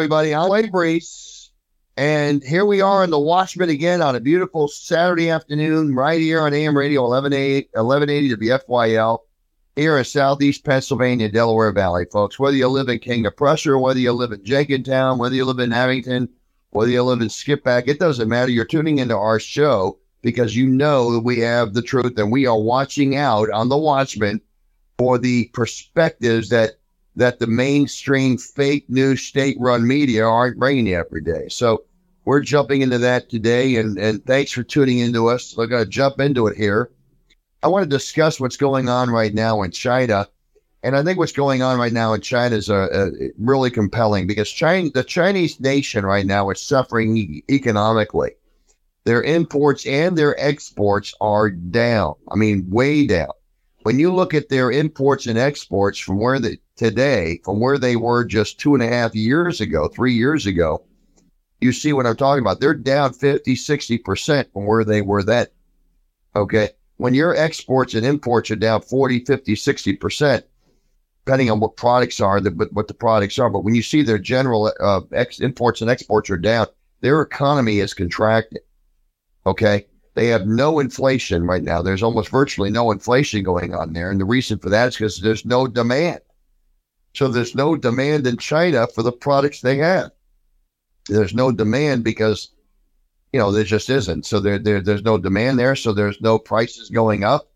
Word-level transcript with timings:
Everybody. 0.00 0.34
I'm 0.34 0.48
Wade 0.48 0.72
Brees, 0.72 1.50
and 1.94 2.42
here 2.42 2.64
we 2.64 2.80
are 2.80 3.04
in 3.04 3.10
the 3.10 3.20
Watchman 3.20 3.68
again 3.68 4.00
on 4.00 4.16
a 4.16 4.20
beautiful 4.20 4.66
Saturday 4.66 5.28
afternoon, 5.28 5.94
right 5.94 6.18
here 6.18 6.40
on 6.40 6.54
AM 6.54 6.74
Radio 6.74 7.02
1180, 7.02 7.68
1180 7.74 8.36
WFYL, 8.48 9.18
here 9.76 9.98
in 9.98 10.04
Southeast 10.06 10.64
Pennsylvania, 10.64 11.28
Delaware 11.28 11.70
Valley, 11.72 12.06
folks. 12.10 12.38
Whether 12.38 12.56
you 12.56 12.68
live 12.68 12.88
in 12.88 12.98
King 12.98 13.26
of 13.26 13.36
Prussia, 13.36 13.78
whether 13.78 14.00
you 14.00 14.12
live 14.12 14.32
in 14.32 14.42
Jenkintown, 14.42 15.18
whether 15.18 15.34
you 15.34 15.44
live 15.44 15.58
in 15.58 15.70
Abington, 15.70 16.30
whether 16.70 16.90
you 16.90 17.02
live 17.02 17.20
in 17.20 17.28
Skippack, 17.28 17.86
it 17.86 17.98
doesn't 17.98 18.26
matter. 18.26 18.50
You're 18.50 18.64
tuning 18.64 19.00
into 19.00 19.18
our 19.18 19.38
show 19.38 19.98
because 20.22 20.56
you 20.56 20.66
know 20.66 21.12
that 21.12 21.20
we 21.20 21.40
have 21.40 21.74
the 21.74 21.82
truth 21.82 22.18
and 22.18 22.32
we 22.32 22.46
are 22.46 22.58
watching 22.58 23.16
out 23.16 23.50
on 23.50 23.68
the 23.68 23.76
Watchman 23.76 24.40
for 24.96 25.18
the 25.18 25.50
perspectives 25.52 26.48
that 26.48 26.79
that 27.20 27.38
the 27.38 27.46
mainstream 27.46 28.38
fake 28.38 28.88
news 28.88 29.20
state 29.20 29.54
run 29.60 29.86
media 29.86 30.24
aren't 30.24 30.58
bringing 30.58 30.88
every 30.94 31.20
day. 31.20 31.48
So 31.50 31.84
we're 32.24 32.40
jumping 32.40 32.80
into 32.80 32.96
that 32.96 33.28
today. 33.28 33.76
And, 33.76 33.98
and 33.98 34.24
thanks 34.24 34.52
for 34.52 34.62
tuning 34.62 35.00
into 35.00 35.28
us. 35.28 35.54
We're 35.54 35.66
going 35.66 35.84
to 35.84 35.90
jump 35.90 36.18
into 36.18 36.46
it 36.46 36.56
here. 36.56 36.90
I 37.62 37.68
want 37.68 37.82
to 37.82 37.90
discuss 37.90 38.40
what's 38.40 38.56
going 38.56 38.88
on 38.88 39.10
right 39.10 39.34
now 39.34 39.60
in 39.60 39.70
China. 39.70 40.28
And 40.82 40.96
I 40.96 41.02
think 41.02 41.18
what's 41.18 41.32
going 41.32 41.60
on 41.60 41.78
right 41.78 41.92
now 41.92 42.14
in 42.14 42.22
China 42.22 42.56
is 42.56 42.70
uh, 42.70 42.88
uh, 42.90 43.10
really 43.36 43.70
compelling 43.70 44.26
because 44.26 44.50
China, 44.50 44.88
the 44.88 45.04
Chinese 45.04 45.60
nation 45.60 46.06
right 46.06 46.24
now 46.24 46.48
is 46.48 46.62
suffering 46.62 47.18
e- 47.18 47.44
economically. 47.50 48.30
Their 49.04 49.22
imports 49.22 49.84
and 49.84 50.16
their 50.16 50.40
exports 50.40 51.12
are 51.20 51.50
down. 51.50 52.14
I 52.30 52.36
mean, 52.36 52.70
way 52.70 53.06
down. 53.06 53.32
When 53.82 53.98
you 53.98 54.10
look 54.10 54.32
at 54.32 54.48
their 54.48 54.70
imports 54.70 55.26
and 55.26 55.38
exports 55.38 55.98
from 55.98 56.18
where 56.18 56.38
they 56.38 56.58
today 56.80 57.38
from 57.44 57.60
where 57.60 57.76
they 57.76 57.94
were 57.94 58.24
just 58.24 58.58
two 58.58 58.72
and 58.72 58.82
a 58.82 58.88
half 58.88 59.14
years 59.14 59.60
ago, 59.60 59.86
three 59.86 60.14
years 60.14 60.46
ago, 60.46 60.82
you 61.60 61.72
see 61.72 61.92
what 61.92 62.06
I'm 62.06 62.16
talking 62.16 62.40
about. 62.40 62.58
They're 62.58 62.72
down 62.72 63.12
50, 63.12 63.54
60% 63.54 64.50
from 64.50 64.64
where 64.64 64.82
they 64.82 65.02
were 65.02 65.22
then. 65.22 65.46
Okay. 66.34 66.70
When 66.96 67.12
your 67.12 67.36
exports 67.36 67.92
and 67.92 68.06
imports 68.06 68.50
are 68.50 68.56
down 68.56 68.80
40, 68.80 69.26
50, 69.26 69.54
60%, 69.54 70.42
depending 71.26 71.50
on 71.50 71.60
what 71.60 71.76
products 71.76 72.18
are, 72.18 72.40
the, 72.40 72.50
what 72.72 72.88
the 72.88 72.94
products 72.94 73.38
are, 73.38 73.50
but 73.50 73.62
when 73.62 73.74
you 73.74 73.82
see 73.82 74.00
their 74.00 74.18
general 74.18 74.72
uh, 74.80 75.02
ex, 75.12 75.38
imports 75.38 75.82
and 75.82 75.90
exports 75.90 76.30
are 76.30 76.38
down, 76.38 76.66
their 77.02 77.20
economy 77.20 77.80
is 77.80 77.92
contracting. 77.92 78.62
Okay. 79.44 79.84
They 80.14 80.28
have 80.28 80.46
no 80.46 80.78
inflation 80.78 81.44
right 81.44 81.62
now. 81.62 81.82
There's 81.82 82.02
almost 82.02 82.30
virtually 82.30 82.70
no 82.70 82.90
inflation 82.90 83.42
going 83.42 83.74
on 83.74 83.92
there. 83.92 84.10
And 84.10 84.18
the 84.18 84.24
reason 84.24 84.58
for 84.58 84.70
that 84.70 84.88
is 84.88 84.96
because 84.96 85.20
there's 85.20 85.44
no 85.44 85.66
demand. 85.66 86.20
So 87.12 87.28
there's 87.28 87.54
no 87.54 87.76
demand 87.76 88.26
in 88.26 88.36
China 88.36 88.86
for 88.86 89.02
the 89.02 89.12
products 89.12 89.60
they 89.60 89.76
have. 89.78 90.10
There's 91.08 91.34
no 91.34 91.50
demand 91.50 92.04
because, 92.04 92.50
you 93.32 93.40
know, 93.40 93.50
there 93.50 93.64
just 93.64 93.90
isn't. 93.90 94.26
So 94.26 94.38
there, 94.38 94.58
there 94.58 94.80
there's 94.80 95.02
no 95.02 95.18
demand 95.18 95.58
there. 95.58 95.74
So 95.74 95.92
there's 95.92 96.20
no 96.20 96.38
prices 96.38 96.88
going 96.88 97.24
up. 97.24 97.50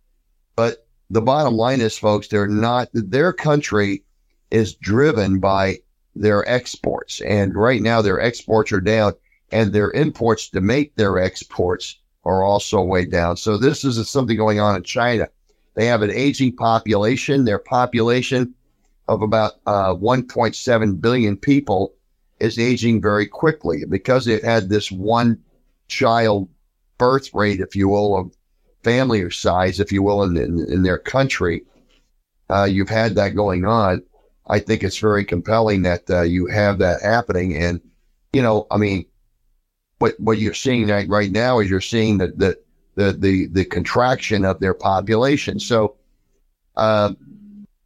But 0.56 0.86
the 1.10 1.22
bottom 1.22 1.54
line 1.54 1.80
is, 1.80 1.96
folks, 1.96 2.28
they're 2.28 2.48
not, 2.48 2.88
their 2.92 3.32
country 3.32 4.02
is 4.50 4.74
driven 4.74 5.38
by 5.38 5.78
their 6.16 6.48
exports. 6.48 7.20
And 7.20 7.54
right 7.54 7.82
now 7.82 8.02
their 8.02 8.20
exports 8.20 8.72
are 8.72 8.80
down 8.80 9.14
and 9.52 9.72
their 9.72 9.90
imports 9.92 10.48
to 10.50 10.60
make 10.60 10.96
their 10.96 11.18
exports 11.18 11.98
are 12.24 12.42
also 12.42 12.82
way 12.82 13.04
down. 13.04 13.36
So 13.36 13.56
this 13.56 13.84
is 13.84 14.08
something 14.08 14.36
going 14.36 14.58
on 14.58 14.76
in 14.76 14.82
China. 14.82 15.28
They 15.74 15.86
have 15.86 16.02
an 16.02 16.10
aging 16.10 16.56
population. 16.56 17.44
Their 17.44 17.58
population 17.58 18.54
of 19.08 19.22
about 19.22 19.54
uh, 19.66 19.94
1.7 19.94 21.00
billion 21.00 21.36
people 21.36 21.94
is 22.40 22.58
aging 22.58 23.00
very 23.00 23.26
quickly 23.26 23.84
because 23.88 24.26
it 24.26 24.44
had 24.44 24.68
this 24.68 24.90
one 24.90 25.38
child 25.88 26.48
birth 26.98 27.32
rate, 27.34 27.60
if 27.60 27.76
you 27.76 27.88
will, 27.88 28.16
of 28.16 28.32
family 28.82 29.28
size, 29.30 29.80
if 29.80 29.92
you 29.92 30.02
will, 30.02 30.22
in, 30.22 30.36
in, 30.36 30.66
in 30.70 30.82
their 30.82 30.98
country. 30.98 31.64
Uh, 32.50 32.64
you've 32.64 32.88
had 32.88 33.14
that 33.14 33.34
going 33.34 33.64
on. 33.64 34.02
I 34.46 34.58
think 34.58 34.82
it's 34.82 34.98
very 34.98 35.24
compelling 35.24 35.82
that 35.82 36.08
uh, 36.10 36.22
you 36.22 36.46
have 36.46 36.78
that 36.78 37.02
happening. 37.02 37.56
And, 37.56 37.80
you 38.32 38.42
know, 38.42 38.66
I 38.70 38.76
mean, 38.76 39.06
what, 39.98 40.18
what 40.20 40.38
you're 40.38 40.54
seeing 40.54 40.88
right, 40.88 41.08
right 41.08 41.30
now 41.30 41.60
is 41.60 41.70
you're 41.70 41.80
seeing 41.80 42.18
the, 42.18 42.28
the, 42.28 42.58
the, 42.94 43.12
the, 43.12 43.46
the 43.46 43.64
contraction 43.64 44.44
of 44.44 44.60
their 44.60 44.74
population. 44.74 45.58
So, 45.58 45.96
uh, 46.76 47.14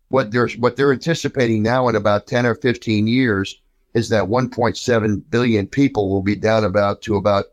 what 0.08 0.30
they're 0.30 0.48
what 0.58 0.76
they're 0.76 0.92
anticipating 0.92 1.62
now 1.62 1.88
in 1.88 1.96
about 1.96 2.26
10 2.26 2.46
or 2.46 2.54
15 2.54 3.06
years 3.06 3.60
is 3.94 4.08
that 4.08 4.24
1.7 4.24 5.22
billion 5.30 5.66
people 5.66 6.08
will 6.08 6.22
be 6.22 6.36
down 6.36 6.64
about 6.64 7.02
to 7.02 7.16
about 7.16 7.46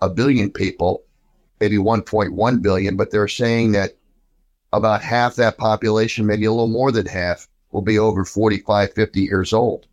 a 0.00 0.08
billion 0.08 0.50
people, 0.50 1.02
maybe 1.60 1.76
1.1 1.76 2.62
billion, 2.62 2.96
but 2.96 3.10
they're 3.10 3.28
saying 3.28 3.72
that 3.72 3.96
about 4.72 5.02
half 5.02 5.36
that 5.36 5.58
population, 5.58 6.26
maybe 6.26 6.44
a 6.44 6.50
little 6.50 6.68
more 6.68 6.92
than 6.92 7.06
half, 7.06 7.48
will 7.72 7.82
be 7.82 7.98
over 7.98 8.24
45, 8.24 8.92
50 8.92 9.20
years 9.20 9.52
old. 9.52 9.86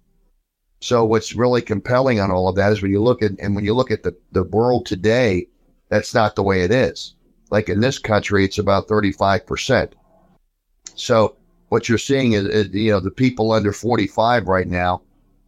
So 0.82 1.06
what's 1.06 1.36
really 1.36 1.62
compelling 1.62 2.20
on 2.20 2.32
all 2.32 2.48
of 2.48 2.56
that 2.56 2.72
is 2.72 2.82
when 2.82 2.92
you 2.92 3.02
look 3.02 3.24
at 3.24 3.32
and 3.40 3.56
when 3.56 3.66
you 3.66 3.74
look 3.74 3.92
at 3.92 4.04
the, 4.04 4.16
the 4.32 4.44
world 4.44 4.86
today, 4.86 5.48
that's 5.90 6.14
not 6.14 6.36
the 6.36 6.44
way 6.44 6.62
it 6.62 6.72
is. 6.72 7.16
Like 7.50 7.70
in 7.70 7.80
this 7.80 8.00
country, 8.00 8.44
it's 8.44 8.58
about 8.58 8.88
35%. 8.88 9.94
So 10.96 11.38
what 11.76 11.90
you're 11.90 11.98
seeing 11.98 12.32
is, 12.32 12.46
is, 12.46 12.74
you 12.74 12.90
know, 12.90 13.02
the 13.02 13.12
people 13.12 13.52
under 13.52 13.74
45 13.74 14.48
right 14.48 14.66
now 14.66 15.02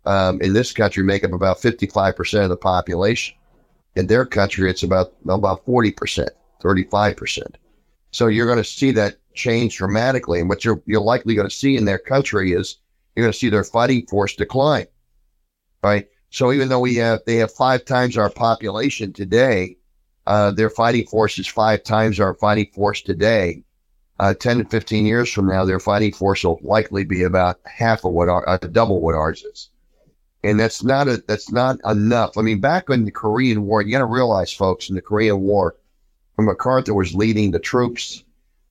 um, 0.03 0.41
in 0.41 0.51
this 0.51 0.73
country 0.73 1.01
make 1.01 1.23
up 1.23 1.31
about 1.31 1.57
55% 1.57 2.43
of 2.43 2.49
the 2.49 2.57
population. 2.57 3.33
In 3.95 4.07
their 4.07 4.25
country, 4.25 4.69
it's 4.69 4.83
about 4.83 5.13
about 5.29 5.65
40%, 5.65 6.27
35%. 6.61 7.55
So 8.11 8.27
you're 8.27 8.45
going 8.45 8.57
to 8.57 8.63
see 8.65 8.91
that 8.91 9.15
change 9.35 9.77
dramatically. 9.77 10.41
And 10.41 10.49
what 10.49 10.65
you're, 10.65 10.83
you're 10.85 10.99
likely 10.99 11.33
going 11.33 11.47
to 11.47 11.55
see 11.55 11.77
in 11.77 11.85
their 11.85 11.97
country 11.97 12.51
is 12.51 12.75
you're 13.15 13.23
going 13.23 13.31
to 13.31 13.39
see 13.39 13.47
their 13.47 13.63
fighting 13.63 14.05
force 14.07 14.35
decline, 14.35 14.87
right? 15.81 16.09
So 16.29 16.51
even 16.51 16.67
though 16.67 16.81
we 16.81 16.95
have, 16.95 17.21
they 17.25 17.37
have 17.37 17.53
five 17.53 17.85
times 17.85 18.17
our 18.17 18.29
population 18.29 19.13
today, 19.13 19.77
uh, 20.25 20.51
their 20.51 20.69
fighting 20.69 21.05
force 21.05 21.39
is 21.39 21.47
five 21.47 21.83
times 21.83 22.19
our 22.19 22.33
fighting 22.33 22.69
force 22.75 23.01
today 23.01 23.63
uh, 24.19 24.33
10 24.33 24.59
to 24.59 24.65
15 24.65 25.05
years 25.05 25.31
from 25.31 25.47
now, 25.47 25.63
their 25.65 25.79
fighting 25.79 26.11
force 26.11 26.43
will 26.43 26.59
likely 26.63 27.03
be 27.03 27.23
about 27.23 27.59
half 27.65 28.03
of 28.03 28.13
what 28.13 28.29
our, 28.29 28.47
uh, 28.49 28.57
double 28.57 28.99
what 28.99 29.15
ours 29.15 29.43
is. 29.43 29.69
And 30.43 30.59
that's 30.59 30.83
not 30.83 31.07
a, 31.07 31.23
that's 31.27 31.51
not 31.51 31.79
enough. 31.85 32.37
I 32.37 32.41
mean, 32.41 32.59
back 32.59 32.89
in 32.89 33.05
the 33.05 33.11
Korean 33.11 33.65
War, 33.65 33.81
you 33.81 33.91
got 33.91 33.99
to 33.99 34.05
realize, 34.05 34.51
folks, 34.51 34.89
in 34.89 34.95
the 34.95 35.01
Korean 35.01 35.41
War, 35.41 35.75
when 36.35 36.47
MacArthur 36.47 36.93
was 36.93 37.15
leading 37.15 37.51
the 37.51 37.59
troops, 37.59 38.23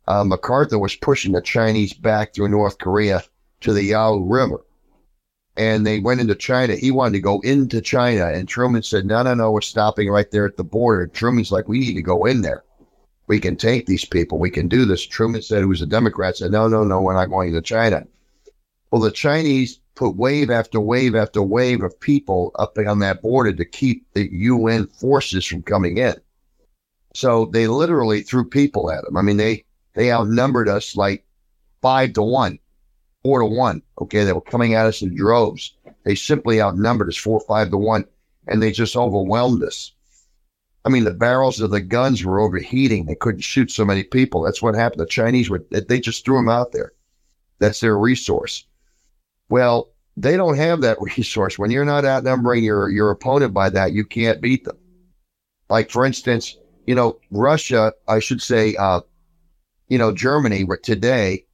uh, 0.08 0.24
MacArthur 0.24 0.78
was 0.78 0.94
pushing 0.96 1.32
the 1.32 1.40
Chinese 1.40 1.92
back 1.92 2.34
through 2.34 2.48
North 2.48 2.78
Korea 2.78 3.22
to 3.60 3.72
the 3.72 3.82
Yalu 3.82 4.24
River. 4.24 4.64
And 5.56 5.86
they 5.86 6.00
went 6.00 6.20
into 6.20 6.34
China. 6.34 6.76
He 6.76 6.90
wanted 6.90 7.14
to 7.14 7.20
go 7.20 7.40
into 7.40 7.80
China. 7.80 8.26
And 8.26 8.46
Truman 8.46 8.82
said, 8.82 9.06
no, 9.06 9.22
no, 9.22 9.34
no, 9.34 9.50
we're 9.50 9.62
stopping 9.62 10.08
right 10.08 10.30
there 10.30 10.46
at 10.46 10.56
the 10.56 10.64
border. 10.64 11.02
And 11.02 11.14
Truman's 11.14 11.50
like, 11.50 11.66
we 11.66 11.80
need 11.80 11.94
to 11.94 12.02
go 12.02 12.26
in 12.26 12.42
there 12.42 12.62
we 13.26 13.40
can 13.40 13.56
take 13.56 13.86
these 13.86 14.04
people. 14.04 14.38
We 14.38 14.50
can 14.50 14.68
do 14.68 14.84
this. 14.84 15.04
Truman 15.04 15.42
said, 15.42 15.62
who 15.62 15.68
was 15.68 15.82
a 15.82 15.86
Democrat, 15.86 16.36
said, 16.36 16.52
no, 16.52 16.68
no, 16.68 16.84
no, 16.84 17.00
we're 17.00 17.14
not 17.14 17.30
going 17.30 17.52
to 17.52 17.62
China. 17.62 18.06
Well, 18.90 19.00
the 19.00 19.10
Chinese 19.10 19.80
put 19.94 20.16
wave 20.16 20.50
after 20.50 20.80
wave 20.80 21.14
after 21.14 21.42
wave 21.42 21.82
of 21.82 21.98
people 21.98 22.52
up 22.58 22.78
on 22.78 23.00
that 23.00 23.22
border 23.22 23.52
to 23.52 23.64
keep 23.64 24.06
the 24.12 24.28
UN 24.32 24.86
forces 24.86 25.44
from 25.44 25.62
coming 25.62 25.98
in. 25.98 26.14
So 27.14 27.46
they 27.46 27.66
literally 27.66 28.22
threw 28.22 28.44
people 28.44 28.90
at 28.90 29.04
them. 29.04 29.16
I 29.16 29.22
mean, 29.22 29.38
they, 29.38 29.64
they 29.94 30.12
outnumbered 30.12 30.68
us 30.68 30.96
like 30.96 31.24
five 31.82 32.12
to 32.12 32.22
one, 32.22 32.58
four 33.24 33.40
to 33.40 33.46
one. 33.46 33.82
Okay. 34.00 34.22
They 34.22 34.34
were 34.34 34.40
coming 34.40 34.74
at 34.74 34.86
us 34.86 35.02
in 35.02 35.16
droves. 35.16 35.74
They 36.04 36.14
simply 36.14 36.60
outnumbered 36.60 37.08
us 37.08 37.16
four, 37.16 37.40
five 37.40 37.70
to 37.70 37.78
one, 37.78 38.04
and 38.46 38.62
they 38.62 38.70
just 38.70 38.96
overwhelmed 38.96 39.62
us. 39.64 39.92
I 40.86 40.88
mean, 40.88 41.02
the 41.02 41.12
barrels 41.12 41.60
of 41.60 41.72
the 41.72 41.80
guns 41.80 42.24
were 42.24 42.38
overheating. 42.38 43.06
They 43.06 43.16
couldn't 43.16 43.40
shoot 43.40 43.72
so 43.72 43.84
many 43.84 44.04
people. 44.04 44.42
That's 44.42 44.62
what 44.62 44.76
happened. 44.76 45.00
The 45.00 45.06
Chinese 45.06 45.50
were, 45.50 45.64
they 45.70 45.98
just 45.98 46.24
threw 46.24 46.36
them 46.36 46.48
out 46.48 46.70
there. 46.70 46.92
That's 47.58 47.80
their 47.80 47.98
resource. 47.98 48.64
Well, 49.48 49.90
they 50.16 50.36
don't 50.36 50.56
have 50.56 50.82
that 50.82 50.98
resource. 51.16 51.58
When 51.58 51.72
you're 51.72 51.84
not 51.84 52.04
outnumbering 52.04 52.62
your, 52.62 52.88
your 52.88 53.10
opponent 53.10 53.52
by 53.52 53.68
that, 53.70 53.94
you 53.94 54.04
can't 54.04 54.40
beat 54.40 54.64
them. 54.64 54.78
Like, 55.68 55.90
for 55.90 56.06
instance, 56.06 56.56
you 56.86 56.94
know, 56.94 57.18
Russia, 57.32 57.92
I 58.06 58.20
should 58.20 58.40
say, 58.40 58.76
uh, 58.76 59.00
you 59.88 59.98
know, 59.98 60.14
Germany 60.14 60.64
today, 60.84 61.46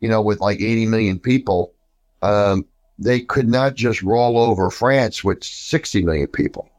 you 0.00 0.08
know, 0.08 0.22
with 0.22 0.40
like 0.40 0.62
80 0.62 0.86
million 0.86 1.18
people, 1.18 1.74
um, 2.22 2.64
they 2.98 3.20
could 3.20 3.48
not 3.48 3.74
just 3.74 4.02
roll 4.02 4.38
over 4.38 4.70
France 4.70 5.22
with 5.22 5.44
60 5.44 6.04
million 6.04 6.28
people 6.28 6.70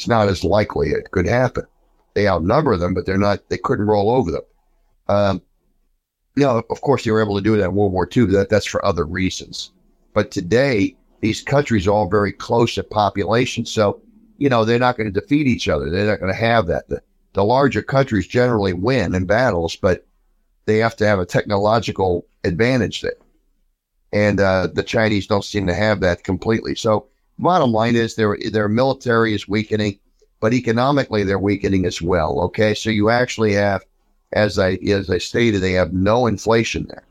it's 0.00 0.08
not 0.08 0.28
as 0.28 0.42
likely 0.42 0.88
it 0.88 1.10
could 1.10 1.26
happen. 1.26 1.64
They 2.14 2.26
outnumber 2.26 2.78
them, 2.78 2.94
but 2.94 3.04
they're 3.04 3.18
not, 3.18 3.50
they 3.50 3.58
couldn't 3.58 3.86
roll 3.86 4.10
over 4.10 4.30
them. 4.30 4.42
Um, 5.08 5.42
of 6.42 6.80
course, 6.80 7.04
they 7.04 7.10
were 7.10 7.20
able 7.20 7.36
to 7.36 7.42
do 7.42 7.58
that 7.58 7.66
in 7.66 7.74
World 7.74 7.92
War 7.92 8.08
II. 8.16 8.24
That, 8.26 8.48
that's 8.48 8.64
for 8.64 8.82
other 8.82 9.04
reasons. 9.04 9.72
But 10.14 10.30
today, 10.30 10.96
these 11.20 11.42
countries 11.42 11.86
are 11.86 11.90
all 11.90 12.08
very 12.08 12.32
close 12.32 12.78
in 12.78 12.84
population. 12.84 13.66
So, 13.66 14.00
you 14.38 14.48
know, 14.48 14.64
they're 14.64 14.78
not 14.78 14.96
going 14.96 15.12
to 15.12 15.20
defeat 15.20 15.46
each 15.46 15.68
other. 15.68 15.90
They're 15.90 16.06
not 16.06 16.20
going 16.20 16.32
to 16.32 16.38
have 16.38 16.66
that. 16.68 16.88
The, 16.88 17.02
the 17.34 17.44
larger 17.44 17.82
countries 17.82 18.26
generally 18.26 18.72
win 18.72 19.14
in 19.14 19.26
battles, 19.26 19.76
but 19.76 20.06
they 20.64 20.78
have 20.78 20.96
to 20.96 21.06
have 21.06 21.18
a 21.18 21.26
technological 21.26 22.26
advantage 22.44 23.02
there. 23.02 23.12
And 24.14 24.40
uh, 24.40 24.68
the 24.72 24.82
Chinese 24.82 25.26
don't 25.26 25.44
seem 25.44 25.66
to 25.66 25.74
have 25.74 26.00
that 26.00 26.24
completely. 26.24 26.74
So, 26.74 27.06
bottom 27.40 27.72
line 27.72 27.96
is 27.96 28.14
their 28.14 28.36
their 28.52 28.68
military 28.68 29.34
is 29.34 29.48
weakening, 29.48 29.98
but 30.40 30.54
economically 30.54 31.24
they're 31.24 31.38
weakening 31.38 31.84
as 31.86 32.00
well. 32.00 32.40
Okay, 32.42 32.74
so 32.74 32.90
you 32.90 33.10
actually 33.10 33.52
have, 33.54 33.84
as 34.32 34.58
I 34.58 34.74
as 34.74 35.10
I 35.10 35.18
stated, 35.18 35.60
they 35.60 35.72
have 35.72 35.92
no 35.92 36.26
inflation 36.26 36.86
there, 36.88 37.04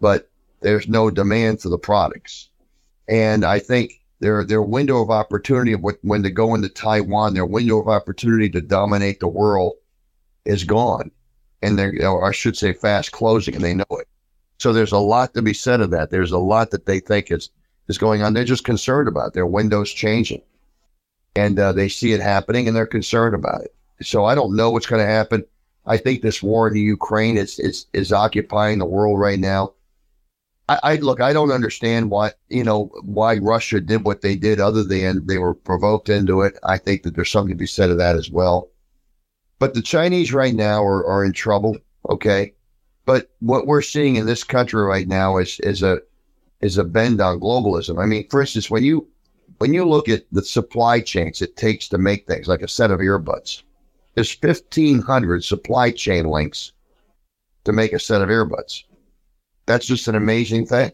but 0.00 0.28
there's 0.60 0.88
no 0.88 1.10
demand 1.10 1.60
for 1.60 1.68
the 1.68 1.78
products. 1.78 2.48
And 3.08 3.44
I 3.44 3.58
think 3.58 4.00
their 4.20 4.44
their 4.44 4.62
window 4.62 5.02
of 5.02 5.10
opportunity 5.10 5.72
of 5.72 5.84
when 6.02 6.22
to 6.22 6.30
go 6.30 6.54
into 6.54 6.68
Taiwan, 6.68 7.34
their 7.34 7.46
window 7.46 7.80
of 7.80 7.88
opportunity 7.88 8.48
to 8.50 8.60
dominate 8.60 9.20
the 9.20 9.28
world 9.28 9.74
is 10.44 10.64
gone, 10.64 11.10
and 11.62 11.78
they're 11.78 11.94
or 12.08 12.24
I 12.24 12.32
should 12.32 12.56
say 12.56 12.72
fast 12.72 13.12
closing, 13.12 13.54
and 13.54 13.64
they 13.64 13.74
know 13.74 13.84
it. 13.90 14.08
So 14.58 14.72
there's 14.72 14.92
a 14.92 14.98
lot 14.98 15.34
to 15.34 15.42
be 15.42 15.52
said 15.52 15.80
of 15.80 15.90
that. 15.90 16.10
There's 16.10 16.30
a 16.32 16.38
lot 16.38 16.70
that 16.70 16.86
they 16.86 17.00
think 17.00 17.30
is 17.30 17.50
is 17.88 17.98
going 17.98 18.22
on. 18.22 18.34
They're 18.34 18.44
just 18.44 18.64
concerned 18.64 19.08
about 19.08 19.34
their 19.34 19.46
windows 19.46 19.92
changing, 19.92 20.42
and 21.36 21.58
uh, 21.58 21.72
they 21.72 21.88
see 21.88 22.12
it 22.12 22.20
happening, 22.20 22.66
and 22.66 22.76
they're 22.76 22.86
concerned 22.86 23.34
about 23.34 23.62
it. 23.62 23.74
So 24.02 24.24
I 24.24 24.34
don't 24.34 24.56
know 24.56 24.70
what's 24.70 24.86
going 24.86 25.04
to 25.04 25.10
happen. 25.10 25.44
I 25.86 25.96
think 25.96 26.22
this 26.22 26.42
war 26.42 26.68
in 26.68 26.74
the 26.74 26.80
Ukraine 26.80 27.36
is 27.36 27.58
is 27.58 27.86
is 27.92 28.12
occupying 28.12 28.78
the 28.78 28.86
world 28.86 29.18
right 29.18 29.38
now. 29.38 29.74
I, 30.66 30.78
I, 30.82 30.96
look, 30.96 31.20
I 31.20 31.34
don't 31.34 31.52
understand 31.52 32.10
why 32.10 32.32
you 32.48 32.64
know 32.64 32.90
why 33.02 33.36
Russia 33.36 33.80
did 33.80 34.04
what 34.04 34.22
they 34.22 34.36
did, 34.36 34.60
other 34.60 34.82
than 34.82 35.26
they 35.26 35.38
were 35.38 35.54
provoked 35.54 36.08
into 36.08 36.40
it. 36.42 36.58
I 36.62 36.78
think 36.78 37.02
that 37.02 37.14
there's 37.14 37.30
something 37.30 37.54
to 37.54 37.58
be 37.58 37.66
said 37.66 37.90
of 37.90 37.98
that 37.98 38.16
as 38.16 38.30
well. 38.30 38.70
But 39.58 39.74
the 39.74 39.82
Chinese 39.82 40.32
right 40.32 40.54
now 40.54 40.82
are, 40.82 41.06
are 41.06 41.24
in 41.24 41.32
trouble. 41.32 41.76
Okay, 42.08 42.54
but 43.04 43.30
what 43.40 43.66
we're 43.66 43.82
seeing 43.82 44.16
in 44.16 44.26
this 44.26 44.44
country 44.44 44.82
right 44.82 45.06
now 45.06 45.36
is 45.36 45.60
is 45.60 45.82
a 45.82 46.00
is 46.64 46.78
a 46.78 46.84
bend 46.84 47.20
on 47.20 47.38
globalism. 47.40 48.02
I 48.02 48.06
mean, 48.06 48.26
for 48.30 48.40
instance, 48.40 48.70
when 48.70 48.82
you 48.82 49.06
when 49.58 49.74
you 49.74 49.84
look 49.84 50.08
at 50.08 50.24
the 50.32 50.42
supply 50.42 51.00
chains 51.00 51.42
it 51.42 51.56
takes 51.56 51.88
to 51.88 51.98
make 51.98 52.26
things 52.26 52.48
like 52.48 52.62
a 52.62 52.68
set 52.68 52.90
of 52.90 53.00
earbuds, 53.00 53.62
there's 54.14 54.36
1,500 54.40 55.44
supply 55.44 55.90
chain 55.90 56.26
links 56.26 56.72
to 57.64 57.72
make 57.72 57.92
a 57.92 57.98
set 57.98 58.22
of 58.22 58.30
earbuds. 58.30 58.84
That's 59.66 59.86
just 59.86 60.08
an 60.08 60.14
amazing 60.14 60.66
thing. 60.66 60.92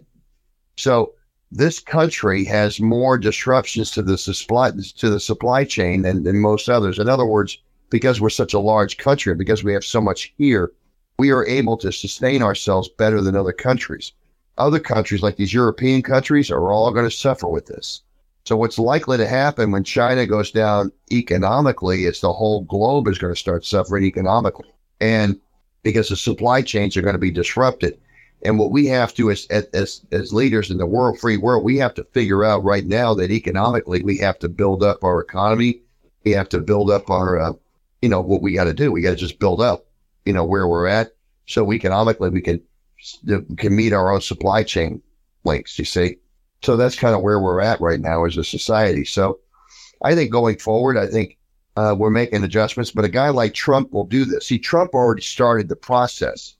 So 0.76 1.14
this 1.52 1.78
country 1.78 2.44
has 2.44 2.80
more 2.80 3.16
disruptions 3.16 3.92
to 3.92 4.02
the 4.02 4.18
supply 4.18 4.72
to 4.72 5.10
the 5.10 5.20
supply 5.20 5.64
chain 5.64 6.02
than, 6.02 6.24
than 6.24 6.40
most 6.40 6.68
others. 6.68 6.98
In 6.98 7.08
other 7.08 7.26
words, 7.26 7.58
because 7.90 8.20
we're 8.20 8.30
such 8.30 8.54
a 8.54 8.60
large 8.60 8.96
country, 8.96 9.34
because 9.34 9.62
we 9.62 9.72
have 9.72 9.84
so 9.84 10.00
much 10.00 10.32
here, 10.36 10.72
we 11.18 11.30
are 11.30 11.46
able 11.46 11.76
to 11.76 11.92
sustain 11.92 12.42
ourselves 12.42 12.88
better 12.88 13.20
than 13.20 13.36
other 13.36 13.52
countries. 13.52 14.12
Other 14.60 14.78
countries, 14.78 15.22
like 15.22 15.36
these 15.36 15.54
European 15.54 16.02
countries, 16.02 16.50
are 16.50 16.70
all 16.70 16.92
going 16.92 17.08
to 17.08 17.10
suffer 17.10 17.48
with 17.48 17.66
this. 17.66 18.02
So 18.44 18.56
what's 18.56 18.78
likely 18.78 19.16
to 19.16 19.26
happen 19.26 19.70
when 19.70 19.84
China 19.84 20.26
goes 20.26 20.50
down 20.50 20.92
economically 21.10 22.04
is 22.04 22.20
the 22.20 22.32
whole 22.32 22.62
globe 22.64 23.08
is 23.08 23.18
going 23.18 23.32
to 23.32 23.40
start 23.40 23.64
suffering 23.64 24.04
economically. 24.04 24.68
And 25.00 25.40
because 25.82 26.08
the 26.08 26.16
supply 26.16 26.62
chains 26.62 26.96
are 26.96 27.02
going 27.02 27.14
to 27.14 27.18
be 27.18 27.30
disrupted. 27.30 27.98
And 28.42 28.58
what 28.58 28.70
we 28.70 28.86
have 28.86 29.14
to, 29.14 29.30
as, 29.30 29.46
as, 29.46 30.04
as 30.12 30.32
leaders 30.32 30.70
in 30.70 30.78
the 30.78 30.86
world, 30.86 31.18
free 31.18 31.36
world, 31.36 31.64
we 31.64 31.78
have 31.78 31.94
to 31.94 32.04
figure 32.12 32.44
out 32.44 32.64
right 32.64 32.86
now 32.86 33.14
that 33.14 33.30
economically 33.30 34.02
we 34.02 34.18
have 34.18 34.38
to 34.40 34.48
build 34.48 34.82
up 34.82 35.04
our 35.04 35.20
economy. 35.20 35.80
We 36.24 36.32
have 36.32 36.48
to 36.50 36.60
build 36.60 36.90
up 36.90 37.10
our, 37.10 37.38
uh, 37.38 37.52
you 38.02 38.08
know, 38.08 38.20
what 38.20 38.42
we 38.42 38.52
got 38.52 38.64
to 38.64 38.74
do. 38.74 38.92
We 38.92 39.02
got 39.02 39.10
to 39.10 39.16
just 39.16 39.38
build 39.38 39.60
up, 39.60 39.86
you 40.24 40.32
know, 40.32 40.44
where 40.44 40.66
we're 40.66 40.86
at. 40.86 41.12
So 41.46 41.72
economically 41.72 42.30
we 42.30 42.40
can, 42.40 42.62
can 43.56 43.74
meet 43.74 43.92
our 43.92 44.12
own 44.12 44.20
supply 44.20 44.62
chain 44.62 45.02
links, 45.44 45.78
you 45.78 45.84
see. 45.84 46.16
So 46.62 46.76
that's 46.76 46.96
kind 46.96 47.14
of 47.14 47.22
where 47.22 47.40
we're 47.40 47.60
at 47.60 47.80
right 47.80 48.00
now 48.00 48.24
as 48.24 48.36
a 48.36 48.44
society. 48.44 49.04
So 49.04 49.40
I 50.02 50.14
think 50.14 50.30
going 50.30 50.58
forward, 50.58 50.98
I 50.98 51.06
think 51.06 51.38
uh, 51.76 51.94
we're 51.98 52.10
making 52.10 52.44
adjustments, 52.44 52.90
but 52.90 53.04
a 53.04 53.08
guy 53.08 53.30
like 53.30 53.54
Trump 53.54 53.92
will 53.92 54.04
do 54.04 54.24
this. 54.24 54.46
See, 54.46 54.58
Trump 54.58 54.92
already 54.92 55.22
started 55.22 55.68
the 55.68 55.76
process 55.76 56.56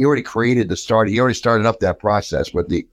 he 0.00 0.06
already 0.06 0.22
created 0.22 0.70
the 0.70 0.78
start. 0.78 1.10
He 1.10 1.20
already 1.20 1.34
started 1.34 1.66
up 1.66 1.80
that 1.80 1.98
process 1.98 2.54
with 2.54 2.70
the, 2.70 2.88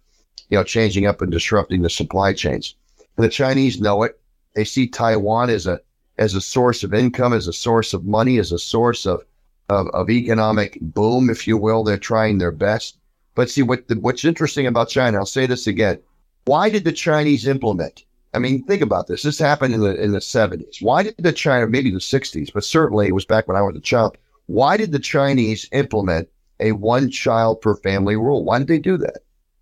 you 0.49 0.57
know, 0.57 0.63
changing 0.65 1.05
up 1.05 1.21
and 1.21 1.31
disrupting 1.31 1.81
the 1.81 1.89
supply 1.89 2.33
chains. 2.33 2.75
And 3.15 3.23
the 3.23 3.29
Chinese 3.29 3.79
know 3.79 4.03
it. 4.03 4.19
They 4.55 4.65
see 4.65 4.89
Taiwan 4.89 5.49
as 5.49 5.67
a 5.67 5.79
as 6.17 6.35
a 6.35 6.41
source 6.41 6.83
of 6.83 6.93
income, 6.93 7.31
as 7.31 7.47
a 7.47 7.53
source 7.53 7.93
of 7.93 8.03
money, 8.03 8.39
as 8.39 8.51
a 8.51 8.59
source 8.59 9.05
of 9.05 9.23
of, 9.69 9.87
of 9.89 10.09
economic 10.09 10.77
boom, 10.81 11.29
if 11.29 11.47
you 11.47 11.57
will. 11.57 11.83
They're 11.83 11.97
trying 11.97 12.37
their 12.37 12.51
best. 12.51 12.97
But 13.35 13.49
see 13.49 13.63
what 13.63 13.87
the, 13.87 13.95
what's 13.95 14.25
interesting 14.25 14.67
about 14.67 14.89
China. 14.89 15.17
I'll 15.17 15.25
say 15.25 15.45
this 15.45 15.67
again. 15.67 15.99
Why 16.45 16.69
did 16.69 16.83
the 16.83 16.91
Chinese 16.91 17.47
implement? 17.47 18.05
I 18.33 18.39
mean, 18.39 18.63
think 18.63 18.81
about 18.81 19.07
this. 19.07 19.23
This 19.23 19.39
happened 19.39 19.73
in 19.73 19.81
the 19.81 20.01
in 20.01 20.11
the 20.11 20.21
seventies. 20.21 20.77
Why 20.81 21.03
did 21.03 21.15
the 21.17 21.31
China, 21.31 21.67
maybe 21.67 21.91
the 21.91 22.01
sixties, 22.01 22.49
but 22.49 22.63
certainly 22.63 23.07
it 23.07 23.15
was 23.15 23.25
back 23.25 23.47
when 23.47 23.57
I 23.57 23.61
was 23.61 23.75
a 23.75 23.81
child. 23.81 24.17
Why 24.47 24.77
did 24.77 24.91
the 24.91 24.99
Chinese 24.99 25.67
implement 25.71 26.29
a 26.59 26.71
one 26.73 27.09
child 27.09 27.61
per 27.61 27.75
family 27.75 28.15
rule. 28.15 28.43
Why 28.43 28.59
did 28.59 28.67
they 28.67 28.79
do 28.79 28.97
that? 28.97 29.19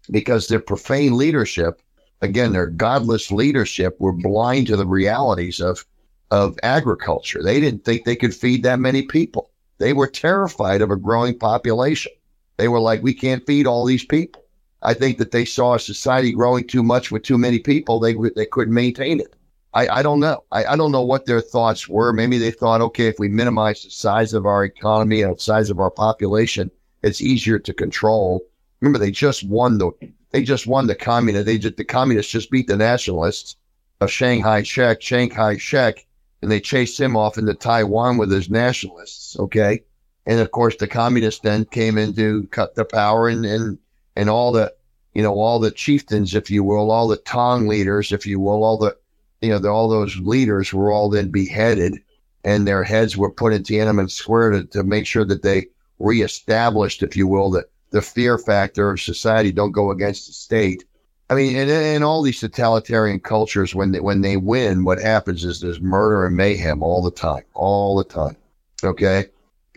Because 0.09 0.47
their 0.47 0.59
profane 0.59 1.17
leadership, 1.17 1.81
again, 2.21 2.53
their 2.53 2.67
godless 2.67 3.31
leadership, 3.31 3.95
were 3.99 4.13
blind 4.13 4.67
to 4.67 4.77
the 4.77 4.85
realities 4.85 5.59
of, 5.59 5.85
of 6.31 6.57
agriculture. 6.63 7.41
They 7.43 7.59
didn't 7.59 7.83
think 7.83 8.05
they 8.05 8.15
could 8.15 8.35
feed 8.35 8.63
that 8.63 8.79
many 8.79 9.03
people. 9.03 9.49
They 9.77 9.93
were 9.93 10.07
terrified 10.07 10.81
of 10.81 10.91
a 10.91 10.95
growing 10.95 11.37
population. 11.37 12.11
They 12.57 12.67
were 12.67 12.79
like, 12.79 13.03
we 13.03 13.13
can't 13.13 13.45
feed 13.45 13.67
all 13.67 13.85
these 13.85 14.05
people. 14.05 14.43
I 14.81 14.93
think 14.93 15.17
that 15.17 15.31
they 15.31 15.45
saw 15.45 15.73
a 15.73 15.79
society 15.79 16.31
growing 16.31 16.67
too 16.67 16.83
much 16.83 17.11
with 17.11 17.23
too 17.23 17.37
many 17.37 17.59
people. 17.59 17.99
They, 17.99 18.15
they 18.35 18.45
couldn't 18.45 18.73
maintain 18.73 19.19
it. 19.19 19.35
I, 19.73 19.87
I 19.89 20.03
don't 20.03 20.21
know. 20.21 20.43
I, 20.51 20.65
I 20.65 20.75
don't 20.77 20.93
know 20.93 21.01
what 21.01 21.25
their 21.25 21.41
thoughts 21.41 21.89
were. 21.89 22.13
Maybe 22.13 22.37
they 22.37 22.51
thought, 22.51 22.81
okay, 22.81 23.07
if 23.07 23.19
we 23.19 23.27
minimize 23.27 23.83
the 23.83 23.89
size 23.89 24.33
of 24.33 24.45
our 24.45 24.63
economy 24.63 25.21
and 25.21 25.35
the 25.35 25.39
size 25.39 25.69
of 25.69 25.79
our 25.79 25.91
population, 25.91 26.71
it's 27.03 27.21
easier 27.21 27.59
to 27.59 27.73
control. 27.73 28.41
Remember, 28.79 28.99
they 28.99 29.11
just 29.11 29.43
won 29.43 29.77
the 29.77 29.91
they 30.31 30.43
just 30.43 30.67
won 30.67 30.87
the 30.87 30.95
communist. 30.95 31.45
They 31.45 31.57
just, 31.57 31.77
the 31.77 31.85
communists 31.85 32.31
just 32.31 32.51
beat 32.51 32.67
the 32.67 32.75
nationalists 32.75 33.55
of 34.01 34.09
Chiang 34.09 34.41
Kai-shek, 34.41 34.99
Chiang 34.99 35.29
Kai-shek, 35.29 36.04
and 36.45 36.51
they 36.51 36.61
chased 36.61 36.99
him 36.99 37.17
off 37.17 37.39
into 37.39 37.55
Taiwan 37.55 38.19
with 38.19 38.31
his 38.31 38.51
nationalists. 38.51 39.35
Okay, 39.39 39.81
and 40.27 40.39
of 40.39 40.51
course 40.51 40.75
the 40.75 40.87
communists 40.87 41.41
then 41.41 41.65
came 41.65 41.97
in 41.97 42.13
to 42.13 42.47
cut 42.51 42.75
the 42.75 42.85
power 42.85 43.27
and 43.27 43.43
and 43.43 43.79
and 44.15 44.29
all 44.29 44.51
the 44.51 44.71
you 45.15 45.23
know 45.23 45.33
all 45.33 45.57
the 45.57 45.71
chieftains, 45.71 46.35
if 46.35 46.51
you 46.51 46.63
will, 46.63 46.91
all 46.91 47.07
the 47.07 47.17
Tong 47.17 47.67
leaders, 47.67 48.11
if 48.11 48.27
you 48.27 48.39
will, 48.39 48.63
all 48.63 48.77
the 48.77 48.95
you 49.41 49.49
know 49.49 49.57
the, 49.57 49.69
all 49.69 49.89
those 49.89 50.15
leaders 50.17 50.71
were 50.71 50.91
all 50.91 51.09
then 51.09 51.31
beheaded, 51.31 51.95
and 52.43 52.67
their 52.67 52.83
heads 52.83 53.17
were 53.17 53.31
put 53.31 53.51
in 53.51 53.63
Tiananmen 53.63 54.11
Square 54.11 54.51
to, 54.51 54.63
to 54.65 54.83
make 54.83 55.07
sure 55.07 55.25
that 55.25 55.41
they 55.41 55.65
reestablished, 55.97 57.01
if 57.01 57.17
you 57.17 57.25
will, 57.25 57.49
that 57.49 57.71
the 57.89 58.03
fear 58.03 58.37
factor 58.37 58.91
of 58.91 59.01
society 59.01 59.51
don't 59.51 59.71
go 59.71 59.89
against 59.89 60.27
the 60.27 60.33
state. 60.33 60.83
I 61.29 61.33
mean, 61.33 61.55
in, 61.55 61.69
in 61.69 62.03
all 62.03 62.21
these 62.21 62.39
totalitarian 62.39 63.19
cultures, 63.19 63.73
when 63.73 63.91
they, 63.91 63.99
when 63.99 64.21
they 64.21 64.37
win, 64.37 64.83
what 64.83 65.01
happens 65.01 65.43
is 65.43 65.59
there's 65.59 65.81
murder 65.81 66.25
and 66.25 66.35
mayhem 66.35 66.83
all 66.83 67.01
the 67.01 67.11
time, 67.11 67.43
all 67.55 67.97
the 67.97 68.03
time. 68.03 68.35
Okay. 68.83 69.25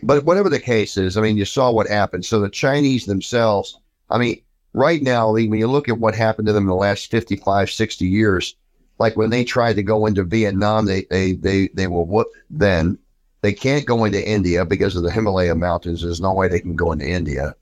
But 0.03 0.23
whatever 0.25 0.49
the 0.49 0.59
case 0.59 0.95
is, 0.95 1.17
I 1.17 1.21
mean, 1.21 1.37
you 1.37 1.45
saw 1.45 1.71
what 1.71 1.87
happened. 1.87 2.25
So 2.25 2.39
the 2.39 2.49
Chinese 2.49 3.05
themselves, 3.05 3.79
I 4.09 4.19
mean, 4.19 4.41
right 4.73 5.01
now, 5.01 5.33
when 5.33 5.53
you 5.53 5.67
look 5.67 5.89
at 5.89 5.97
what 5.97 6.15
happened 6.15 6.47
to 6.47 6.53
them 6.53 6.63
in 6.63 6.69
the 6.69 6.75
last 6.75 7.09
55, 7.09 7.71
60 7.71 8.05
years, 8.05 8.55
like 8.99 9.17
when 9.17 9.31
they 9.31 9.43
tried 9.43 9.75
to 9.77 9.83
go 9.83 10.05
into 10.05 10.23
Vietnam, 10.23 10.85
they, 10.85 11.05
they, 11.09 11.33
they, 11.33 11.69
they 11.69 11.87
were 11.87 12.03
whooped 12.03 12.35
then. 12.49 12.97
They 13.41 13.53
can't 13.53 13.85
go 13.85 14.03
into 14.03 14.27
India 14.27 14.65
because 14.65 14.95
of 14.95 15.03
the 15.03 15.11
Himalaya 15.11 15.55
mountains. 15.55 16.01
There's 16.01 16.21
no 16.21 16.33
way 16.33 16.47
they 16.47 16.59
can 16.59 16.75
go 16.75 16.91
into 16.91 17.07
India. 17.07 17.55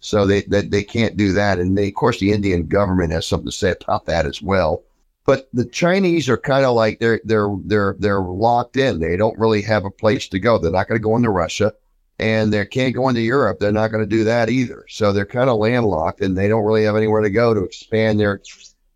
So 0.00 0.26
they, 0.26 0.42
they, 0.42 0.62
they 0.62 0.82
can't 0.82 1.16
do 1.16 1.32
that. 1.32 1.58
And 1.58 1.76
they, 1.76 1.88
of 1.88 1.94
course, 1.94 2.20
the 2.20 2.32
Indian 2.32 2.66
government 2.66 3.12
has 3.12 3.26
something 3.26 3.50
to 3.50 3.56
say 3.56 3.74
about 3.80 4.06
that 4.06 4.26
as 4.26 4.42
well. 4.42 4.82
But 5.26 5.48
the 5.52 5.64
Chinese 5.64 6.28
are 6.28 6.36
kind 6.36 6.66
of 6.66 6.74
like 6.74 6.98
they're 7.00 7.20
they're 7.24 7.48
they're 7.64 7.96
they're 7.98 8.20
locked 8.20 8.76
in. 8.76 9.00
They 9.00 9.16
don't 9.16 9.38
really 9.38 9.62
have 9.62 9.84
a 9.84 9.90
place 9.90 10.28
to 10.28 10.38
go. 10.38 10.58
They're 10.58 10.70
not 10.70 10.86
going 10.86 11.00
to 11.00 11.02
go 11.02 11.16
into 11.16 11.30
Russia, 11.30 11.72
and 12.18 12.52
they 12.52 12.66
can't 12.66 12.94
go 12.94 13.08
into 13.08 13.22
Europe. 13.22 13.58
They're 13.58 13.72
not 13.72 13.90
going 13.90 14.04
to 14.04 14.16
do 14.16 14.24
that 14.24 14.50
either. 14.50 14.84
So 14.90 15.12
they're 15.12 15.24
kind 15.24 15.48
of 15.48 15.58
landlocked, 15.58 16.20
and 16.20 16.36
they 16.36 16.46
don't 16.46 16.64
really 16.64 16.84
have 16.84 16.96
anywhere 16.96 17.22
to 17.22 17.30
go 17.30 17.54
to 17.54 17.64
expand 17.64 18.20
their 18.20 18.42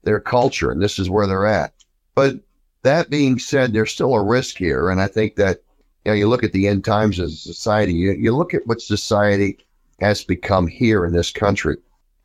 their 0.05 0.21
culture. 0.21 0.71
And 0.71 0.83
this 0.83 0.99
is 0.99 1.09
where 1.09 1.27
they're 1.27 1.47
at. 1.47 1.73
But 2.15 2.41
that 2.83 3.09
being 3.09 3.39
said, 3.39 3.73
there's 3.73 3.93
still 3.93 4.15
a 4.15 4.23
risk 4.23 4.59
here, 4.59 4.91
and 4.91 5.01
I 5.01 5.07
think 5.07 5.37
that 5.37 5.63
you 6.05 6.13
know, 6.13 6.17
you 6.17 6.29
look 6.29 6.45
at 6.45 6.53
the 6.53 6.69
end 6.69 6.85
times 6.85 7.19
of 7.19 7.31
society, 7.31 7.95
you, 7.95 8.13
you 8.13 8.37
look 8.37 8.55
at 8.55 8.67
what 8.67 8.81
society 8.81 9.59
has 9.99 10.25
become 10.25 10.67
here 10.67 11.05
in 11.05 11.13
this 11.13 11.31
country. 11.31 11.77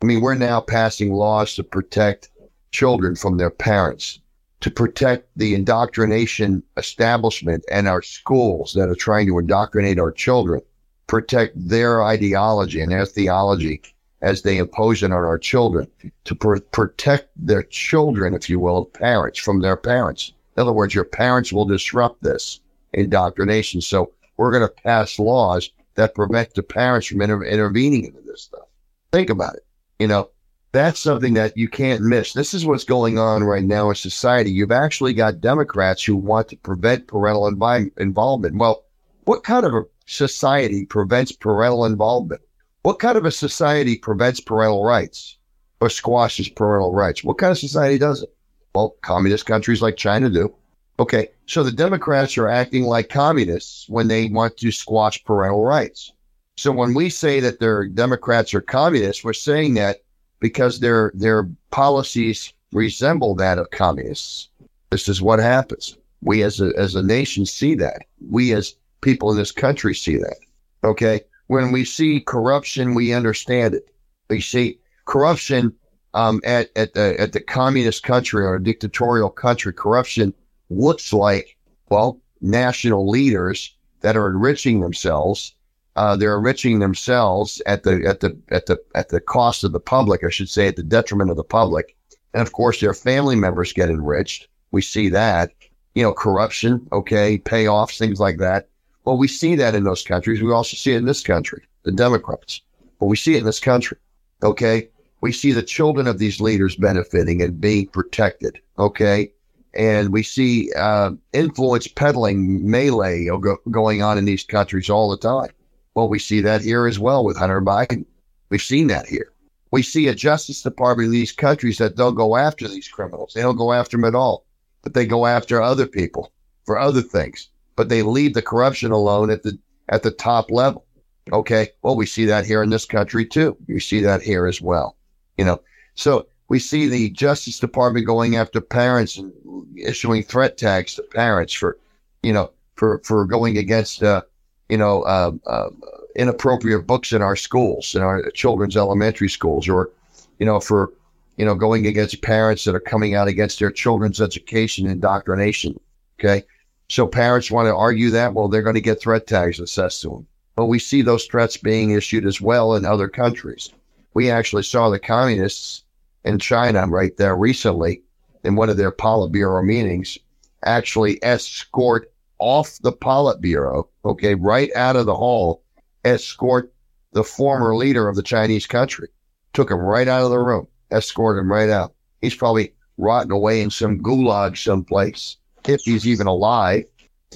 I 0.02 0.06
mean, 0.06 0.20
we're 0.20 0.34
now 0.34 0.60
passing 0.60 1.12
laws 1.12 1.54
to 1.54 1.64
protect 1.64 2.30
children 2.70 3.16
from 3.16 3.36
their 3.36 3.50
parents, 3.50 4.20
to 4.60 4.70
protect 4.70 5.28
the 5.36 5.54
indoctrination 5.54 6.62
establishment 6.76 7.64
and 7.70 7.88
our 7.88 8.02
schools 8.02 8.72
that 8.74 8.88
are 8.88 8.94
trying 8.94 9.26
to 9.26 9.38
indoctrinate 9.38 9.98
our 9.98 10.12
children, 10.12 10.60
protect 11.06 11.54
their 11.68 12.02
ideology 12.02 12.80
and 12.80 12.92
their 12.92 13.06
theology 13.06 13.82
as 14.22 14.42
they 14.42 14.56
impose 14.56 15.02
it 15.02 15.12
on 15.12 15.12
our 15.12 15.38
children, 15.38 15.86
to 16.24 16.34
pr- 16.34 16.56
protect 16.72 17.28
their 17.36 17.62
children, 17.62 18.32
if 18.32 18.48
you 18.48 18.58
will, 18.58 18.86
parents 18.86 19.38
from 19.38 19.60
their 19.60 19.76
parents. 19.76 20.32
In 20.56 20.62
other 20.62 20.72
words, 20.72 20.94
your 20.94 21.04
parents 21.04 21.52
will 21.52 21.66
disrupt 21.66 22.22
this 22.22 22.60
indoctrination. 22.94 23.80
So 23.80 24.12
we're 24.36 24.50
going 24.50 24.66
to 24.66 24.82
pass 24.82 25.18
laws 25.18 25.70
that 25.94 26.14
prevent 26.14 26.54
the 26.54 26.62
parents 26.62 27.06
from 27.06 27.22
inter- 27.22 27.44
intervening 27.44 28.04
into 28.04 28.20
this 28.20 28.42
stuff. 28.42 28.68
Think 29.12 29.30
about 29.30 29.54
it. 29.54 29.64
You 29.98 30.08
know, 30.08 30.30
that's 30.72 30.98
something 30.98 31.34
that 31.34 31.56
you 31.56 31.68
can't 31.68 32.02
miss. 32.02 32.32
This 32.32 32.52
is 32.52 32.66
what's 32.66 32.84
going 32.84 33.18
on 33.18 33.44
right 33.44 33.62
now 33.62 33.90
in 33.90 33.94
society. 33.94 34.50
You've 34.50 34.72
actually 34.72 35.14
got 35.14 35.40
Democrats 35.40 36.02
who 36.02 36.16
want 36.16 36.48
to 36.48 36.56
prevent 36.56 37.06
parental 37.06 37.50
invi- 37.50 37.96
involvement. 37.96 38.56
Well, 38.56 38.84
what 39.24 39.44
kind 39.44 39.64
of 39.64 39.72
a 39.72 39.84
society 40.06 40.84
prevents 40.84 41.32
parental 41.32 41.84
involvement? 41.84 42.42
What 42.82 42.98
kind 42.98 43.16
of 43.16 43.24
a 43.24 43.30
society 43.30 43.96
prevents 43.96 44.40
parental 44.40 44.84
rights 44.84 45.38
or 45.80 45.88
squashes 45.88 46.48
parental 46.48 46.92
rights? 46.92 47.22
What 47.22 47.38
kind 47.38 47.52
of 47.52 47.58
society 47.58 47.96
does 47.96 48.22
it? 48.22 48.34
Well, 48.74 48.96
communist 49.02 49.46
countries 49.46 49.80
like 49.80 49.96
China 49.96 50.28
do. 50.28 50.54
Okay, 50.98 51.28
so 51.46 51.62
the 51.62 51.72
Democrats 51.72 52.38
are 52.38 52.48
acting 52.48 52.84
like 52.84 53.08
communists 53.08 53.88
when 53.88 54.06
they 54.06 54.28
want 54.28 54.56
to 54.58 54.70
squash 54.70 55.24
parental 55.24 55.64
rights. 55.64 56.12
So 56.56 56.70
when 56.70 56.94
we 56.94 57.08
say 57.08 57.40
that 57.40 57.58
their 57.58 57.86
Democrats 57.86 58.54
are 58.54 58.60
communists, 58.60 59.24
we're 59.24 59.32
saying 59.32 59.74
that 59.74 60.02
because 60.38 60.78
their 60.78 61.10
their 61.14 61.48
policies 61.70 62.52
resemble 62.72 63.34
that 63.36 63.58
of 63.58 63.70
communists. 63.70 64.50
This 64.90 65.08
is 65.08 65.20
what 65.20 65.40
happens. 65.40 65.96
We 66.22 66.42
as 66.42 66.60
a 66.60 66.72
as 66.76 66.94
a 66.94 67.02
nation 67.02 67.44
see 67.44 67.74
that. 67.76 68.02
We 68.30 68.52
as 68.52 68.76
people 69.00 69.32
in 69.32 69.36
this 69.36 69.52
country 69.52 69.94
see 69.94 70.16
that. 70.16 70.36
Okay. 70.84 71.22
When 71.48 71.72
we 71.72 71.84
see 71.84 72.20
corruption, 72.20 72.94
we 72.94 73.12
understand 73.12 73.74
it. 73.74 73.88
We 74.30 74.40
see 74.40 74.78
corruption 75.06 75.74
um, 76.14 76.40
at 76.44 76.70
at 76.76 76.94
the 76.94 77.16
at 77.18 77.32
the 77.32 77.40
communist 77.40 78.04
country 78.04 78.44
or 78.44 78.58
dictatorial 78.60 79.30
country. 79.30 79.72
Corruption 79.72 80.32
looks 80.76 81.12
like 81.12 81.56
well 81.88 82.20
national 82.40 83.08
leaders 83.08 83.76
that 84.00 84.16
are 84.16 84.28
enriching 84.28 84.80
themselves 84.80 85.54
uh, 85.96 86.16
they're 86.16 86.36
enriching 86.36 86.80
themselves 86.80 87.62
at 87.66 87.84
the 87.84 88.04
at 88.06 88.20
the 88.20 88.36
at 88.50 88.66
the 88.66 88.82
at 88.94 89.10
the 89.10 89.20
cost 89.20 89.62
of 89.62 89.72
the 89.72 89.80
public, 89.80 90.24
I 90.24 90.30
should 90.30 90.48
say, 90.48 90.66
at 90.66 90.76
the 90.76 90.82
detriment 90.82 91.30
of 91.30 91.36
the 91.36 91.44
public. 91.44 91.96
And 92.32 92.42
of 92.42 92.52
course, 92.52 92.80
their 92.80 92.94
family 92.94 93.36
members 93.36 93.72
get 93.72 93.90
enriched. 93.90 94.48
We 94.72 94.82
see 94.82 95.08
that, 95.10 95.52
you 95.94 96.02
know, 96.02 96.12
corruption, 96.12 96.88
okay, 96.90 97.38
payoffs, 97.38 97.96
things 97.96 98.18
like 98.18 98.38
that. 98.38 98.68
Well, 99.04 99.16
we 99.16 99.28
see 99.28 99.54
that 99.54 99.76
in 99.76 99.84
those 99.84 100.02
countries. 100.02 100.42
We 100.42 100.50
also 100.50 100.76
see 100.76 100.92
it 100.92 100.98
in 100.98 101.04
this 101.04 101.22
country, 101.22 101.62
the 101.84 101.92
Democrats. 101.92 102.60
But 102.98 103.06
we 103.06 103.16
see 103.16 103.34
it 103.34 103.38
in 103.38 103.44
this 103.44 103.60
country, 103.60 103.98
okay. 104.42 104.88
We 105.20 105.30
see 105.30 105.52
the 105.52 105.62
children 105.62 106.06
of 106.06 106.18
these 106.18 106.40
leaders 106.40 106.74
benefiting 106.74 107.40
and 107.40 107.60
being 107.60 107.86
protected, 107.86 108.58
okay. 108.78 109.32
And 109.74 110.12
we 110.12 110.22
see 110.22 110.72
uh, 110.76 111.12
influence 111.32 111.88
peddling 111.88 112.68
melee 112.68 113.26
go- 113.26 113.58
going 113.70 114.02
on 114.02 114.18
in 114.18 114.24
these 114.24 114.44
countries 114.44 114.88
all 114.88 115.10
the 115.10 115.16
time. 115.16 115.50
Well, 115.94 116.08
we 116.08 116.18
see 116.18 116.40
that 116.40 116.62
here 116.62 116.86
as 116.86 116.98
well 116.98 117.24
with 117.24 117.36
Hunter 117.36 117.60
Biden. 117.60 118.04
We've 118.50 118.62
seen 118.62 118.88
that 118.88 119.06
here. 119.06 119.32
We 119.70 119.82
see 119.82 120.06
a 120.06 120.14
Justice 120.14 120.62
Department 120.62 121.06
in 121.06 121.12
these 121.12 121.32
countries 121.32 121.78
that 121.78 121.96
don't 121.96 122.14
go 122.14 122.36
after 122.36 122.68
these 122.68 122.88
criminals. 122.88 123.32
They 123.34 123.42
don't 123.42 123.56
go 123.56 123.72
after 123.72 123.96
them 123.96 124.04
at 124.04 124.14
all, 124.14 124.46
but 124.82 124.94
they 124.94 125.06
go 125.06 125.26
after 125.26 125.60
other 125.60 125.86
people 125.86 126.32
for 126.64 126.78
other 126.78 127.02
things. 127.02 127.48
But 127.74 127.88
they 127.88 128.02
leave 128.02 128.34
the 128.34 128.42
corruption 128.42 128.92
alone 128.92 129.30
at 129.30 129.42
the 129.42 129.58
at 129.88 130.04
the 130.04 130.12
top 130.12 130.50
level. 130.50 130.86
Okay. 131.32 131.70
Well, 131.82 131.96
we 131.96 132.06
see 132.06 132.24
that 132.26 132.46
here 132.46 132.62
in 132.62 132.70
this 132.70 132.84
country 132.84 133.26
too. 133.26 133.56
We 133.66 133.80
see 133.80 134.00
that 134.00 134.22
here 134.22 134.46
as 134.46 134.60
well. 134.60 134.96
You 135.36 135.44
know, 135.44 135.60
so 135.94 136.28
we 136.48 136.58
see 136.58 136.86
the 136.86 137.10
Justice 137.10 137.58
Department 137.58 138.06
going 138.06 138.36
after 138.36 138.60
parents 138.60 139.16
and 139.16 139.32
issuing 139.76 140.22
threat 140.22 140.56
tags 140.58 140.94
to 140.94 141.02
parents 141.02 141.52
for, 141.52 141.78
you 142.22 142.32
know, 142.32 142.50
for 142.76 143.00
for 143.04 143.24
going 143.24 143.58
against 143.58 144.02
uh, 144.02 144.22
you 144.68 144.78
know, 144.78 145.02
uh, 145.02 145.32
uh, 145.46 145.70
inappropriate 146.16 146.86
books 146.86 147.12
in 147.12 147.22
our 147.22 147.36
schools, 147.36 147.94
in 147.94 148.02
our 148.02 148.30
children's 148.30 148.76
elementary 148.76 149.28
schools, 149.28 149.68
or, 149.68 149.90
you 150.38 150.46
know, 150.46 150.60
for, 150.60 150.92
you 151.36 151.44
know, 151.44 151.54
going 151.54 151.86
against 151.86 152.22
parents 152.22 152.64
that 152.64 152.74
are 152.74 152.80
coming 152.80 153.14
out 153.14 153.28
against 153.28 153.58
their 153.58 153.70
children's 153.70 154.20
education 154.20 154.86
indoctrination. 154.86 155.78
Okay. 156.18 156.44
So 156.88 157.06
parents 157.06 157.50
want 157.50 157.66
to 157.66 157.76
argue 157.76 158.10
that, 158.10 158.34
well, 158.34 158.48
they're 158.48 158.62
going 158.62 158.74
to 158.74 158.80
get 158.80 159.00
threat 159.00 159.26
tags 159.26 159.58
assessed 159.58 160.02
to 160.02 160.10
them. 160.10 160.26
But 160.56 160.66
we 160.66 160.78
see 160.78 161.02
those 161.02 161.24
threats 161.24 161.56
being 161.56 161.90
issued 161.90 162.24
as 162.24 162.40
well 162.40 162.74
in 162.74 162.84
other 162.84 163.08
countries. 163.08 163.70
We 164.14 164.30
actually 164.30 164.62
saw 164.62 164.90
the 164.90 165.00
communists 165.00 165.82
in 166.24 166.38
China 166.38 166.86
right 166.86 167.16
there 167.16 167.36
recently 167.36 168.02
in 168.44 168.56
one 168.56 168.68
of 168.68 168.76
their 168.76 168.92
Politburo 168.92 169.64
meetings 169.64 170.18
actually 170.64 171.22
escort 171.22 172.12
off 172.38 172.78
the 172.82 172.92
Politburo, 172.92 173.88
okay, 174.04 174.34
right 174.34 174.70
out 174.76 174.96
of 174.96 175.06
the 175.06 175.14
hall, 175.14 175.62
escort 176.04 176.72
the 177.12 177.24
former 177.24 177.74
leader 177.74 178.08
of 178.08 178.16
the 178.16 178.22
Chinese 178.22 178.66
country. 178.66 179.08
Took 179.52 179.70
him 179.70 179.78
right 179.78 180.08
out 180.08 180.24
of 180.24 180.30
the 180.30 180.38
room, 180.38 180.66
escorted 180.90 181.40
him 181.40 181.50
right 181.50 181.70
out. 181.70 181.94
He's 182.20 182.34
probably 182.34 182.74
rotting 182.98 183.30
away 183.30 183.60
in 183.60 183.70
some 183.70 184.00
gulag 184.00 184.56
someplace, 184.56 185.36
if 185.66 185.82
he's 185.82 186.06
even 186.06 186.26
alive. 186.26 186.84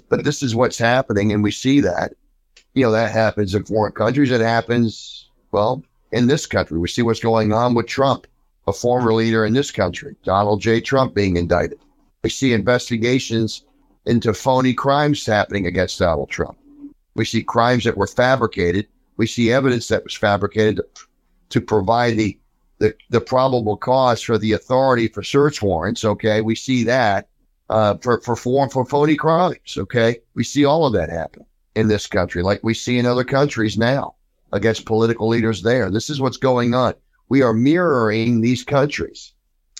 But 0.08 0.24
this 0.24 0.42
is 0.42 0.54
what's 0.54 0.78
happening, 0.78 1.32
and 1.32 1.42
we 1.42 1.50
see 1.50 1.80
that. 1.80 2.14
You 2.74 2.84
know, 2.84 2.92
that 2.92 3.12
happens 3.12 3.54
in 3.54 3.64
foreign 3.64 3.92
countries. 3.92 4.30
It 4.30 4.40
happens, 4.40 5.28
well, 5.52 5.82
in 6.12 6.26
this 6.26 6.46
country. 6.46 6.78
We 6.78 6.88
see 6.88 7.02
what's 7.02 7.20
going 7.20 7.52
on 7.52 7.74
with 7.74 7.86
Trump, 7.86 8.26
a 8.68 8.72
former 8.72 9.12
leader 9.12 9.44
in 9.44 9.54
this 9.54 9.70
country, 9.70 10.14
Donald 10.24 10.60
J. 10.60 10.80
Trump 10.80 11.14
being 11.14 11.36
indicted. 11.36 11.78
We 12.22 12.30
see 12.30 12.52
investigations 12.52 13.64
into 14.06 14.34
phony 14.34 14.74
crimes 14.74 15.24
happening 15.24 15.66
against 15.66 15.98
Donald 15.98 16.30
Trump. 16.30 16.58
We 17.14 17.24
see 17.24 17.42
crimes 17.42 17.84
that 17.84 17.96
were 17.96 18.06
fabricated. 18.06 18.86
We 19.16 19.26
see 19.26 19.52
evidence 19.52 19.88
that 19.88 20.04
was 20.04 20.14
fabricated 20.14 20.80
to, 21.50 21.60
provide 21.60 22.16
the, 22.16 22.38
the, 22.78 22.94
the 23.10 23.20
probable 23.20 23.76
cause 23.76 24.22
for 24.22 24.38
the 24.38 24.52
authority 24.52 25.08
for 25.08 25.22
search 25.22 25.62
warrants. 25.62 26.04
Okay, 26.04 26.40
we 26.40 26.54
see 26.54 26.84
that 26.84 27.28
uh, 27.68 27.96
for 27.98 28.20
for 28.20 28.36
for, 28.36 28.68
for 28.68 28.84
phony 28.84 29.16
crimes. 29.16 29.76
Okay, 29.76 30.18
we 30.34 30.44
see 30.44 30.64
all 30.64 30.86
of 30.86 30.92
that 30.92 31.10
happen 31.10 31.44
in 31.74 31.88
this 31.88 32.06
country, 32.06 32.42
like 32.42 32.60
we 32.62 32.74
see 32.74 32.98
in 32.98 33.06
other 33.06 33.24
countries 33.24 33.78
now 33.78 34.14
against 34.52 34.86
political 34.86 35.28
leaders 35.28 35.62
there. 35.62 35.90
This 35.90 36.10
is 36.10 36.20
what's 36.20 36.36
going 36.36 36.74
on. 36.74 36.94
We 37.28 37.42
are 37.42 37.52
mirroring 37.52 38.40
these 38.40 38.64
countries, 38.64 39.32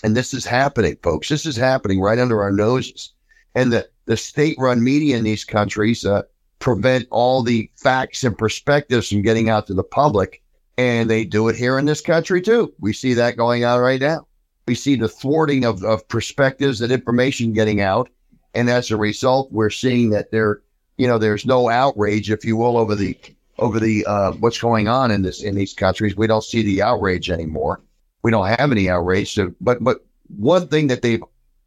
and 0.02 0.17
this 0.17 0.35
is 0.35 0.45
happening, 0.45 0.97
folks. 1.02 1.28
This 1.28 1.47
is 1.47 1.57
happening 1.57 2.00
right 2.00 2.19
under 2.19 2.43
our 2.43 2.52
noses, 2.52 3.12
and 3.55 3.73
the 3.73 3.88
the 4.07 4.17
state-run 4.17 4.83
media 4.83 5.17
in 5.17 5.25
these 5.25 5.45
countries 5.45 6.05
uh, 6.05 6.23
prevent 6.61 7.07
all 7.11 7.43
the 7.43 7.71
facts 7.76 8.25
and 8.25 8.37
perspectives 8.37 9.09
from 9.09 9.23
getting 9.23 9.50
out 9.50 9.67
to 9.67 9.75
the 9.75 9.85
public. 9.85 10.43
And 10.78 11.11
they 11.11 11.25
do 11.25 11.49
it 11.49 11.57
here 11.57 11.78
in 11.78 11.85
this 11.87 12.00
country 12.00 12.40
too. 12.40 12.73
We 12.81 12.93
see 12.93 13.12
that 13.14 13.37
going 13.37 13.64
on 13.64 13.81
right 13.81 14.00
now. 14.00 14.26
We 14.67 14.75
see 14.75 14.97
the 14.97 15.09
thwarting 15.09 15.64
of, 15.64 15.83
of 15.85 16.07
perspectives 16.09 16.81
and 16.81 16.93
information 16.93 17.52
getting 17.52 17.81
out. 17.81 18.09
And 18.55 18.71
as 18.71 18.90
a 18.90 18.97
result, 18.97 19.52
we're 19.52 19.71
seeing 19.71 20.11
that 20.11 20.31
there, 20.31 20.62
you 20.97 21.07
know, 21.07 21.19
there's 21.19 21.45
no 21.45 21.69
outrage, 21.69 22.31
if 22.31 22.45
you 22.45 22.57
will, 22.57 22.78
over 22.78 22.95
the 22.95 23.14
over 23.59 23.81
the 23.81 24.05
uh, 24.07 24.33
what's 24.33 24.59
going 24.59 24.88
on 24.88 25.11
in 25.11 25.23
this 25.23 25.43
in 25.43 25.55
these 25.55 25.75
countries. 25.75 26.17
We 26.17 26.27
don't 26.27 26.45
see 26.45 26.62
the 26.62 26.83
outrage 26.83 27.31
anymore. 27.31 27.81
We 28.23 28.31
don't 28.31 28.47
have 28.47 28.73
any 28.73 28.88
outrage. 28.88 29.38
But 29.61 29.83
but 29.83 30.05
one 30.37 30.69
thing 30.69 30.88
that 30.88 31.03
they've 31.03 31.23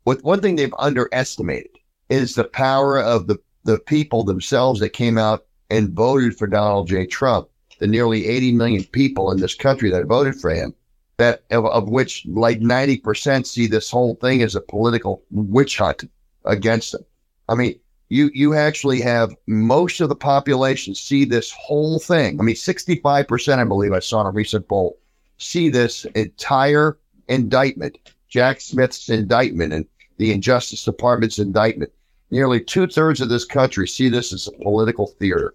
with 0.05 0.23
one 0.23 0.41
thing 0.41 0.55
they've 0.55 0.73
underestimated 0.79 1.71
is 2.09 2.35
the 2.35 2.43
power 2.43 2.99
of 2.99 3.27
the 3.27 3.37
the 3.63 3.79
people 3.79 4.23
themselves 4.23 4.79
that 4.79 4.89
came 4.89 5.17
out 5.17 5.45
and 5.69 5.93
voted 5.93 6.37
for 6.37 6.47
Donald 6.47 6.87
J. 6.87 7.05
Trump, 7.05 7.47
the 7.79 7.87
nearly 7.87 8.27
80 8.27 8.53
million 8.53 8.83
people 8.83 9.31
in 9.31 9.39
this 9.39 9.55
country 9.55 9.89
that 9.91 10.05
voted 10.05 10.35
for 10.35 10.49
him, 10.51 10.73
that 11.17 11.43
of, 11.51 11.65
of 11.65 11.87
which 11.89 12.25
like 12.25 12.59
90% 12.59 13.45
see 13.45 13.67
this 13.67 13.89
whole 13.89 14.15
thing 14.15 14.41
as 14.41 14.55
a 14.55 14.61
political 14.61 15.23
witch 15.31 15.77
hunt 15.77 16.09
against 16.45 16.91
them. 16.91 17.05
I 17.47 17.55
mean, 17.55 17.79
you 18.11 18.29
you 18.33 18.53
actually 18.53 19.01
have 19.01 19.35
most 19.47 20.01
of 20.01 20.09
the 20.09 20.15
population 20.15 20.93
see 20.93 21.25
this 21.25 21.51
whole 21.51 21.99
thing. 21.99 22.39
I 22.39 22.43
mean, 22.43 22.55
65%, 22.55 23.57
I 23.57 23.63
believe 23.63 23.93
I 23.93 23.99
saw 23.99 24.21
in 24.21 24.27
a 24.27 24.31
recent 24.31 24.67
poll, 24.67 24.97
see 25.37 25.69
this 25.69 26.05
entire 26.15 26.97
indictment, 27.27 27.97
Jack 28.27 28.61
Smith's 28.61 29.09
indictment 29.09 29.73
and 29.73 29.85
the 30.17 30.31
Injustice 30.31 30.83
Department's 30.83 31.39
indictment 31.39 31.91
Nearly 32.31 32.61
two 32.61 32.87
thirds 32.87 33.19
of 33.19 33.27
this 33.27 33.43
country 33.43 33.87
see 33.87 34.07
this 34.07 34.31
as 34.31 34.47
a 34.47 34.63
political 34.63 35.07
theater. 35.07 35.53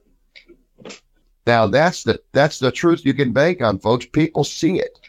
Now 1.47 1.67
that's 1.67 2.05
the 2.05 2.21
that's 2.33 2.59
the 2.59 2.71
truth 2.71 3.07
you 3.07 3.15
can 3.15 3.33
bank 3.33 3.63
on, 3.63 3.79
folks. 3.79 4.05
People 4.05 4.45
see 4.45 4.79
it. 4.79 5.01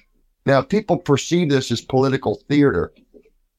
Now 0.45 0.61
people 0.61 0.97
perceive 0.97 1.49
this 1.49 1.69
as 1.69 1.81
political 1.81 2.35
theater. 2.47 2.93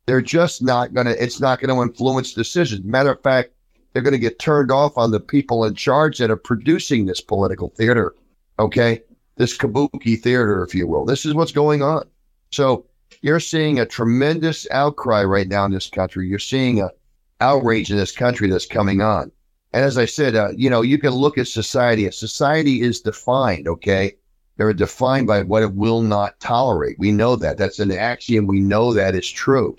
they're 0.07 0.23
just 0.23 0.63
not 0.63 0.95
to, 0.95 1.23
it's 1.23 1.39
not 1.39 1.61
going 1.61 1.75
to 1.75 1.83
influence 1.83 2.33
decisions. 2.33 2.83
Matter 2.83 3.11
of 3.11 3.23
fact, 3.23 3.51
they're 3.99 4.05
going 4.05 4.13
to 4.13 4.19
get 4.19 4.39
turned 4.39 4.71
off 4.71 4.97
on 4.97 5.11
the 5.11 5.19
people 5.19 5.65
in 5.65 5.75
charge 5.75 6.19
that 6.19 6.31
are 6.31 6.37
producing 6.37 7.07
this 7.07 7.21
political 7.21 7.71
theater. 7.71 8.15
Okay. 8.61 9.03
This 9.35 9.59
kabuki 9.59 10.17
theater, 10.17 10.63
if 10.63 10.73
you 10.73 10.87
will. 10.87 11.05
This 11.05 11.27
is 11.27 11.35
what's 11.35 11.51
going 11.51 11.83
on. 11.83 12.09
So 12.53 12.87
you're 13.23 13.41
seeing 13.41 13.81
a 13.81 13.85
tremendous 13.85 14.69
outcry 14.71 15.25
right 15.25 15.49
now 15.49 15.65
in 15.65 15.73
this 15.73 15.91
country. 15.91 16.29
You're 16.29 16.39
seeing 16.39 16.81
a 16.81 16.93
outrage 17.41 17.91
in 17.91 17.97
this 17.97 18.13
country 18.13 18.49
that's 18.49 18.67
coming 18.67 19.01
on. 19.01 19.33
And 19.73 19.85
as 19.85 19.99
I 19.99 20.05
said, 20.05 20.37
uh, 20.37 20.51
you 20.57 20.71
know, 20.71 20.83
you 20.83 20.99
can 20.99 21.11
look 21.11 21.37
at 21.37 21.49
society. 21.49 22.09
Society 22.13 22.83
is 22.83 23.01
defined, 23.01 23.67
okay? 23.67 24.15
They're 24.59 24.73
defined 24.75 25.27
by 25.27 25.43
what 25.43 25.65
it 25.65 25.75
will 25.75 26.03
not 26.03 26.39
tolerate. 26.39 27.01
We 27.01 27.11
know 27.11 27.35
that. 27.35 27.59
That's 27.59 27.81
an 27.81 27.91
axiom. 27.91 28.47
We 28.47 28.61
know 28.61 28.95
that 28.95 29.17
is 29.17 29.29
true. 29.29 29.75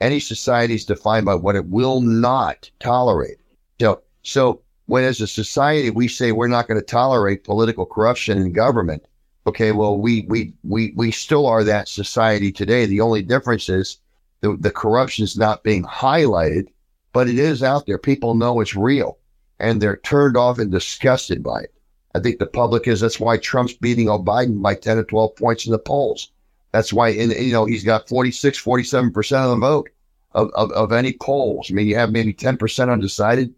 Any 0.00 0.18
society 0.18 0.74
is 0.74 0.84
defined 0.84 1.24
by 1.24 1.36
what 1.36 1.54
it 1.54 1.66
will 1.66 2.00
not 2.00 2.68
tolerate. 2.80 3.36
So, 3.80 4.02
so 4.22 4.60
when 4.86 5.04
as 5.04 5.22
a 5.22 5.26
society 5.26 5.88
we 5.88 6.06
say 6.06 6.32
we're 6.32 6.48
not 6.48 6.68
going 6.68 6.78
to 6.78 6.84
tolerate 6.84 7.44
political 7.44 7.86
corruption 7.86 8.36
in 8.36 8.52
government, 8.52 9.06
okay, 9.46 9.72
well 9.72 9.96
we 9.96 10.26
we 10.28 10.52
we 10.62 10.92
we 10.96 11.10
still 11.10 11.46
are 11.46 11.64
that 11.64 11.88
society 11.88 12.52
today. 12.52 12.84
The 12.84 13.00
only 13.00 13.22
difference 13.22 13.70
is 13.70 13.96
the, 14.42 14.54
the 14.60 14.70
corruption 14.70 15.24
is 15.24 15.38
not 15.38 15.62
being 15.62 15.82
highlighted, 15.84 16.66
but 17.14 17.26
it 17.26 17.38
is 17.38 17.62
out 17.62 17.86
there. 17.86 17.96
People 17.96 18.34
know 18.34 18.60
it's 18.60 18.76
real 18.76 19.16
and 19.58 19.80
they're 19.80 19.96
turned 19.96 20.36
off 20.36 20.58
and 20.58 20.70
disgusted 20.70 21.42
by 21.42 21.60
it. 21.60 21.74
I 22.14 22.20
think 22.20 22.38
the 22.38 22.46
public 22.46 22.86
is. 22.86 23.00
That's 23.00 23.18
why 23.20 23.38
Trump's 23.38 23.72
beating 23.72 24.08
Biden 24.08 24.60
by 24.60 24.74
10 24.74 24.98
or 24.98 25.04
12 25.04 25.36
points 25.36 25.64
in 25.64 25.72
the 25.72 25.78
polls. 25.78 26.32
That's 26.72 26.92
why, 26.92 27.08
in, 27.08 27.30
you 27.30 27.52
know, 27.52 27.64
he's 27.64 27.84
got 27.84 28.08
46, 28.08 28.62
47% 28.62 29.44
of 29.44 29.50
the 29.50 29.56
vote 29.56 29.88
of, 30.32 30.50
of, 30.54 30.70
of 30.72 30.92
any 30.92 31.12
polls. 31.14 31.68
I 31.70 31.74
mean, 31.74 31.86
you 31.86 31.96
have 31.96 32.12
maybe 32.12 32.34
10% 32.34 32.92
undecided. 32.92 33.54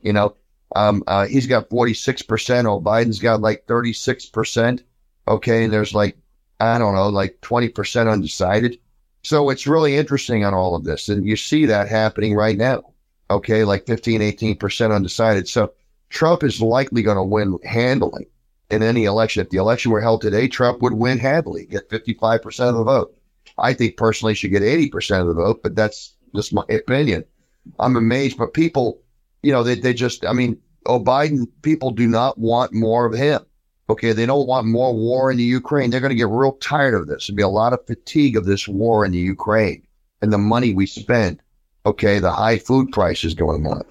You 0.00 0.12
know, 0.12 0.36
um, 0.76 1.02
uh, 1.06 1.26
he's 1.26 1.46
got 1.46 1.70
46%. 1.70 2.64
Oh, 2.66 2.80
Biden's 2.80 3.18
got 3.18 3.40
like 3.40 3.66
36%. 3.66 4.82
Okay. 5.26 5.66
There's 5.66 5.94
like, 5.94 6.16
I 6.60 6.78
don't 6.78 6.94
know, 6.94 7.08
like 7.08 7.40
20% 7.40 8.10
undecided. 8.10 8.78
So 9.22 9.50
it's 9.50 9.66
really 9.66 9.96
interesting 9.96 10.44
on 10.44 10.54
all 10.54 10.74
of 10.74 10.84
this. 10.84 11.08
And 11.08 11.26
you 11.26 11.36
see 11.36 11.66
that 11.66 11.88
happening 11.88 12.34
right 12.34 12.56
now. 12.56 12.92
Okay. 13.30 13.64
Like 13.64 13.86
15, 13.86 14.20
18% 14.20 14.94
undecided. 14.94 15.48
So 15.48 15.72
Trump 16.10 16.42
is 16.42 16.60
likely 16.60 17.02
going 17.02 17.16
to 17.16 17.22
win 17.22 17.58
handily 17.64 18.28
in 18.70 18.82
any 18.82 19.04
election. 19.04 19.42
If 19.42 19.50
the 19.50 19.58
election 19.58 19.90
were 19.90 20.00
held 20.00 20.20
today, 20.20 20.48
Trump 20.48 20.82
would 20.82 20.94
win 20.94 21.18
handily, 21.18 21.66
get 21.66 21.88
55% 21.88 22.68
of 22.68 22.74
the 22.74 22.84
vote. 22.84 23.14
I 23.56 23.72
think 23.74 23.96
personally 23.96 24.34
should 24.34 24.50
get 24.50 24.62
80% 24.62 25.20
of 25.20 25.26
the 25.28 25.34
vote, 25.34 25.62
but 25.62 25.74
that's 25.74 26.14
just 26.34 26.52
my 26.52 26.64
opinion. 26.68 27.24
I'm 27.78 27.96
amazed, 27.96 28.38
but 28.38 28.54
people, 28.54 29.00
you 29.42 29.52
know, 29.52 29.62
they, 29.62 29.74
they 29.74 29.94
just, 29.94 30.24
I 30.24 30.32
mean, 30.32 30.58
oh, 30.86 31.02
Biden, 31.02 31.46
people 31.62 31.90
do 31.90 32.06
not 32.06 32.38
want 32.38 32.72
more 32.72 33.06
of 33.06 33.14
him. 33.14 33.40
Okay. 33.90 34.12
They 34.12 34.26
don't 34.26 34.46
want 34.46 34.66
more 34.66 34.94
war 34.94 35.30
in 35.30 35.36
the 35.36 35.44
Ukraine. 35.44 35.90
They're 35.90 36.00
going 36.00 36.10
to 36.10 36.16
get 36.16 36.28
real 36.28 36.52
tired 36.52 36.94
of 36.94 37.06
this. 37.06 37.26
There'll 37.26 37.36
be 37.36 37.42
a 37.42 37.48
lot 37.48 37.72
of 37.72 37.86
fatigue 37.86 38.36
of 38.36 38.44
this 38.44 38.68
war 38.68 39.04
in 39.04 39.12
the 39.12 39.18
Ukraine 39.18 39.86
and 40.20 40.32
the 40.32 40.38
money 40.38 40.74
we 40.74 40.86
spend. 40.86 41.40
Okay. 41.86 42.18
The 42.18 42.32
high 42.32 42.58
food 42.58 42.92
prices 42.92 43.34
going 43.34 43.66
on. 43.66 43.84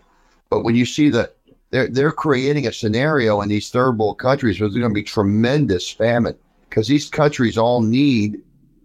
But 0.50 0.64
when 0.64 0.76
you 0.76 0.86
see 0.86 1.10
that 1.10 1.36
they're, 1.72 1.88
they're 1.88 2.12
creating 2.12 2.68
a 2.68 2.74
scenario 2.74 3.42
in 3.42 3.50
these 3.50 3.70
third 3.70 3.98
world 3.98 4.20
countries 4.20 4.60
where 4.60 4.70
there's 4.70 4.80
going 4.80 4.92
to 4.92 4.96
be 4.96 5.04
tremendous 5.04 5.90
famine 5.90 6.36
because 6.70 6.88
these 6.88 7.10
countries 7.10 7.58
all 7.58 7.82
need 7.82 8.42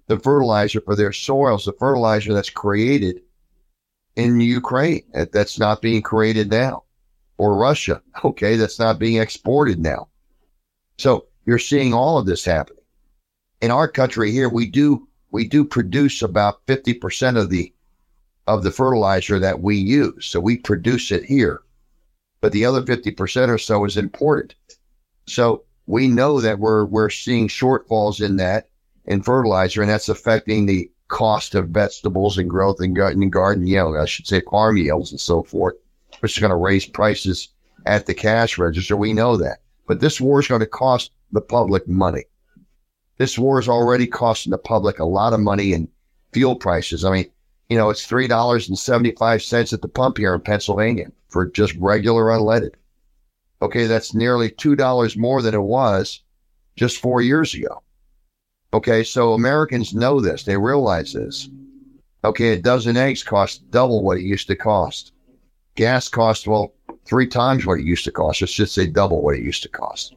the 0.09 0.19
fertilizer 0.19 0.81
for 0.81 0.97
their 0.97 1.13
soils, 1.13 1.65
the 1.65 1.73
fertilizer 1.75 2.35
that's 2.35 2.51
created 2.51 3.21
in 4.17 4.41
Ukraine 4.41 5.03
that's 5.33 5.59
not 5.59 5.83
being 5.83 6.03
created 6.03 6.51
now, 6.51 6.85
or 7.39 7.57
Russia, 7.57 8.03
okay, 8.25 8.57
that's 8.57 8.79
not 8.79 8.99
being 8.99 9.21
exported 9.21 9.79
now. 9.79 10.09
So 10.99 11.27
you're 11.47 11.59
seeing 11.59 11.93
all 11.95 12.19
of 12.19 12.27
this 12.27 12.45
happening. 12.45 12.85
In 13.61 13.71
our 13.71 13.89
country 13.89 14.31
here, 14.31 14.49
we 14.49 14.67
do 14.67 15.09
we 15.31 15.49
do 15.49 15.65
produce 15.65 16.21
about 16.21 16.65
50% 16.67 17.39
of 17.41 17.49
the 17.49 17.73
of 18.47 18.63
the 18.63 18.71
fertilizer 18.71 19.39
that 19.39 19.61
we 19.63 19.77
use. 19.77 20.27
So 20.27 20.41
we 20.41 20.59
produce 20.59 21.11
it 21.11 21.25
here. 21.25 21.63
But 22.41 22.53
the 22.53 22.65
other 22.65 22.83
50% 22.83 23.49
or 23.49 23.59
so 23.59 23.85
is 23.85 23.97
imported. 23.97 24.55
So 25.27 25.65
we 25.87 26.09
know 26.09 26.41
that 26.41 26.59
we're 26.59 26.85
we're 26.85 27.11
seeing 27.11 27.49
shortfalls 27.49 28.25
in 28.25 28.37
that 28.37 28.69
in 29.05 29.23
fertilizer, 29.23 29.81
and 29.83 29.91
that's 29.91 30.09
affecting 30.09 30.67
the 30.67 30.91
cost 31.13 31.55
of 31.55 31.69
vegetables 31.69 32.39
and 32.39 32.49
growth 32.49 32.81
and 32.81 32.97
garden, 32.97 33.29
garden 33.29 33.67
yield, 33.67 33.97
I 33.97 34.07
should 34.07 34.27
say 34.27 34.41
farm 34.41 34.79
yields 34.79 35.13
and 35.13 35.21
so 35.21 35.43
forth, 35.43 35.75
which 36.21 36.37
is 36.37 36.41
going 36.41 36.51
to 36.51 36.57
raise 36.57 36.87
prices 36.87 37.49
at 37.85 38.07
the 38.07 38.15
cash 38.15 38.57
register. 38.57 38.97
We 38.97 39.13
know 39.13 39.37
that. 39.37 39.61
But 39.87 40.01
this 40.01 40.23
war 40.23 40.41
is 40.41 40.49
going 40.49 40.61
to 40.61 40.67
cost 40.67 41.11
the 41.31 41.43
public 41.43 41.87
money. 41.87 42.25
This 43.19 43.39
war 43.39 43.61
is 43.61 43.69
already 43.69 44.07
costing 44.07 44.53
the 44.53 44.59
public 44.59 44.99
a 44.99 45.05
lot 45.05 45.35
of 45.35 45.41
money 45.41 45.75
in 45.75 45.87
fuel 46.33 46.57
prices. 46.57 47.05
I 47.05 47.13
mean, 47.13 47.31
you 47.69 47.77
know, 47.77 47.91
it's 47.91 48.07
three 48.07 48.27
dollars 48.27 48.69
and 48.69 48.79
seventy 48.79 49.13
five 49.13 49.43
cents 49.43 49.75
at 49.75 49.83
the 49.83 49.89
pump 49.89 50.17
here 50.17 50.35
in 50.35 50.41
Pennsylvania 50.41 51.13
for 51.29 51.47
just 51.47 51.75
regular 51.77 52.25
unleaded. 52.25 52.73
Okay, 53.61 53.87
that's 53.87 54.15
nearly 54.15 54.51
two 54.51 54.77
dollars 54.77 55.17
more 55.17 55.43
than 55.43 55.55
it 55.55 55.63
was 55.63 56.23
just 56.75 57.03
four 57.03 57.21
years 57.21 57.55
ago. 57.55 57.83
Okay, 58.75 59.05
so 59.05 59.35
Americans 59.35 59.95
know 59.95 60.21
this. 60.21 60.45
They 60.45 60.57
realize 60.57 61.13
this. 61.13 61.49
Okay, 62.25 62.51
a 62.51 62.61
dozen 62.61 62.97
eggs 62.97 63.23
cost 63.23 63.71
double 63.71 64.03
what 64.03 64.19
it 64.19 64.23
used 64.23 64.47
to 64.47 64.57
cost. 64.57 65.13
Gas 65.75 66.09
costs, 66.09 66.47
well, 66.47 66.75
three 67.05 67.27
times 67.27 67.67
what 67.67 67.81
it 67.81 67.85
used 67.85 68.05
to 68.05 68.13
cost. 68.13 68.41
Let's 68.41 68.53
just 68.53 68.75
say 68.75 68.87
double 68.87 69.23
what 69.23 69.35
it 69.35 69.43
used 69.43 69.63
to 69.65 69.69
cost. 69.69 70.15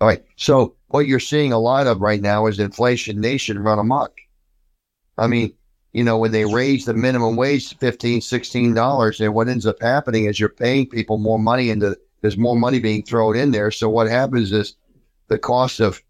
All 0.00 0.06
right. 0.06 0.24
So 0.36 0.76
what 0.88 1.06
you're 1.06 1.20
seeing 1.20 1.52
a 1.52 1.58
lot 1.58 1.86
of 1.86 2.00
right 2.00 2.20
now 2.20 2.46
is 2.46 2.60
inflation 2.60 3.20
nation 3.20 3.58
run 3.58 3.78
amok. 3.78 4.12
I 5.16 5.26
mean, 5.26 5.52
you 5.92 6.04
know, 6.04 6.18
when 6.18 6.30
they 6.30 6.44
raise 6.44 6.84
the 6.84 6.94
minimum 6.94 7.34
wage 7.34 7.70
to 7.70 7.76
15 7.78 8.20
$16, 8.20 9.20
and 9.24 9.34
what 9.34 9.48
ends 9.48 9.66
up 9.66 9.82
happening 9.82 10.26
is 10.26 10.38
you're 10.38 10.48
paying 10.48 10.86
people 10.86 11.18
more 11.18 11.38
money 11.38 11.70
into, 11.70 11.98
there's 12.20 12.36
more 12.36 12.56
money 12.56 12.78
being 12.78 13.02
thrown 13.02 13.36
in 13.36 13.50
there. 13.50 13.72
So 13.72 13.88
what 13.88 14.08
happens 14.08 14.52
is 14.52 14.76
the 15.26 15.38
cost 15.38 15.80
of 15.80 16.00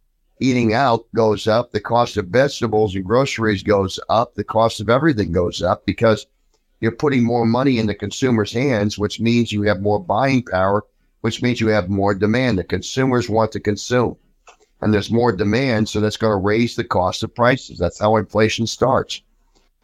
eating 0.40 0.74
out 0.74 1.07
goes 1.14 1.46
up, 1.46 1.72
the 1.72 1.81
cost 1.81 2.16
of 2.16 2.27
vegetables 2.27 2.94
and 2.94 3.05
groceries 3.05 3.62
goes 3.62 3.98
up, 4.09 4.35
the 4.35 4.44
cost 4.44 4.81
of 4.81 4.88
everything 4.88 5.33
goes 5.33 5.62
up 5.62 5.85
because 5.87 6.27
you're 6.81 6.92
putting 6.92 7.24
more 7.24 7.44
money 7.44 7.79
in 7.79 7.87
the 7.87 7.94
consumer's 7.94 8.53
hands, 8.53 8.98
which 8.98 9.20
means 9.20 9.53
you 9.53 9.62
have 9.62 9.81
more 9.81 9.98
buying 9.98 10.42
power, 10.42 10.85
which 11.22 11.42
means 11.42 11.61
you 11.61 11.68
have 11.68 11.88
more 11.88 12.14
demand. 12.14 12.59
The 12.59 12.64
consumers 12.64 13.29
want 13.29 13.53
to 13.53 13.61
consume. 13.61 14.16
And 14.81 14.94
there's 14.94 15.11
more 15.11 15.33
demand, 15.33 15.88
so 15.88 16.01
that's 16.01 16.16
going 16.16 16.33
to 16.33 16.46
raise 16.46 16.77
the 16.77 16.85
cost 16.85 17.24
of 17.24 17.35
prices. 17.35 17.79
That's 17.79 17.98
how 17.98 18.16
inflation 18.16 18.66
starts. 18.66 19.22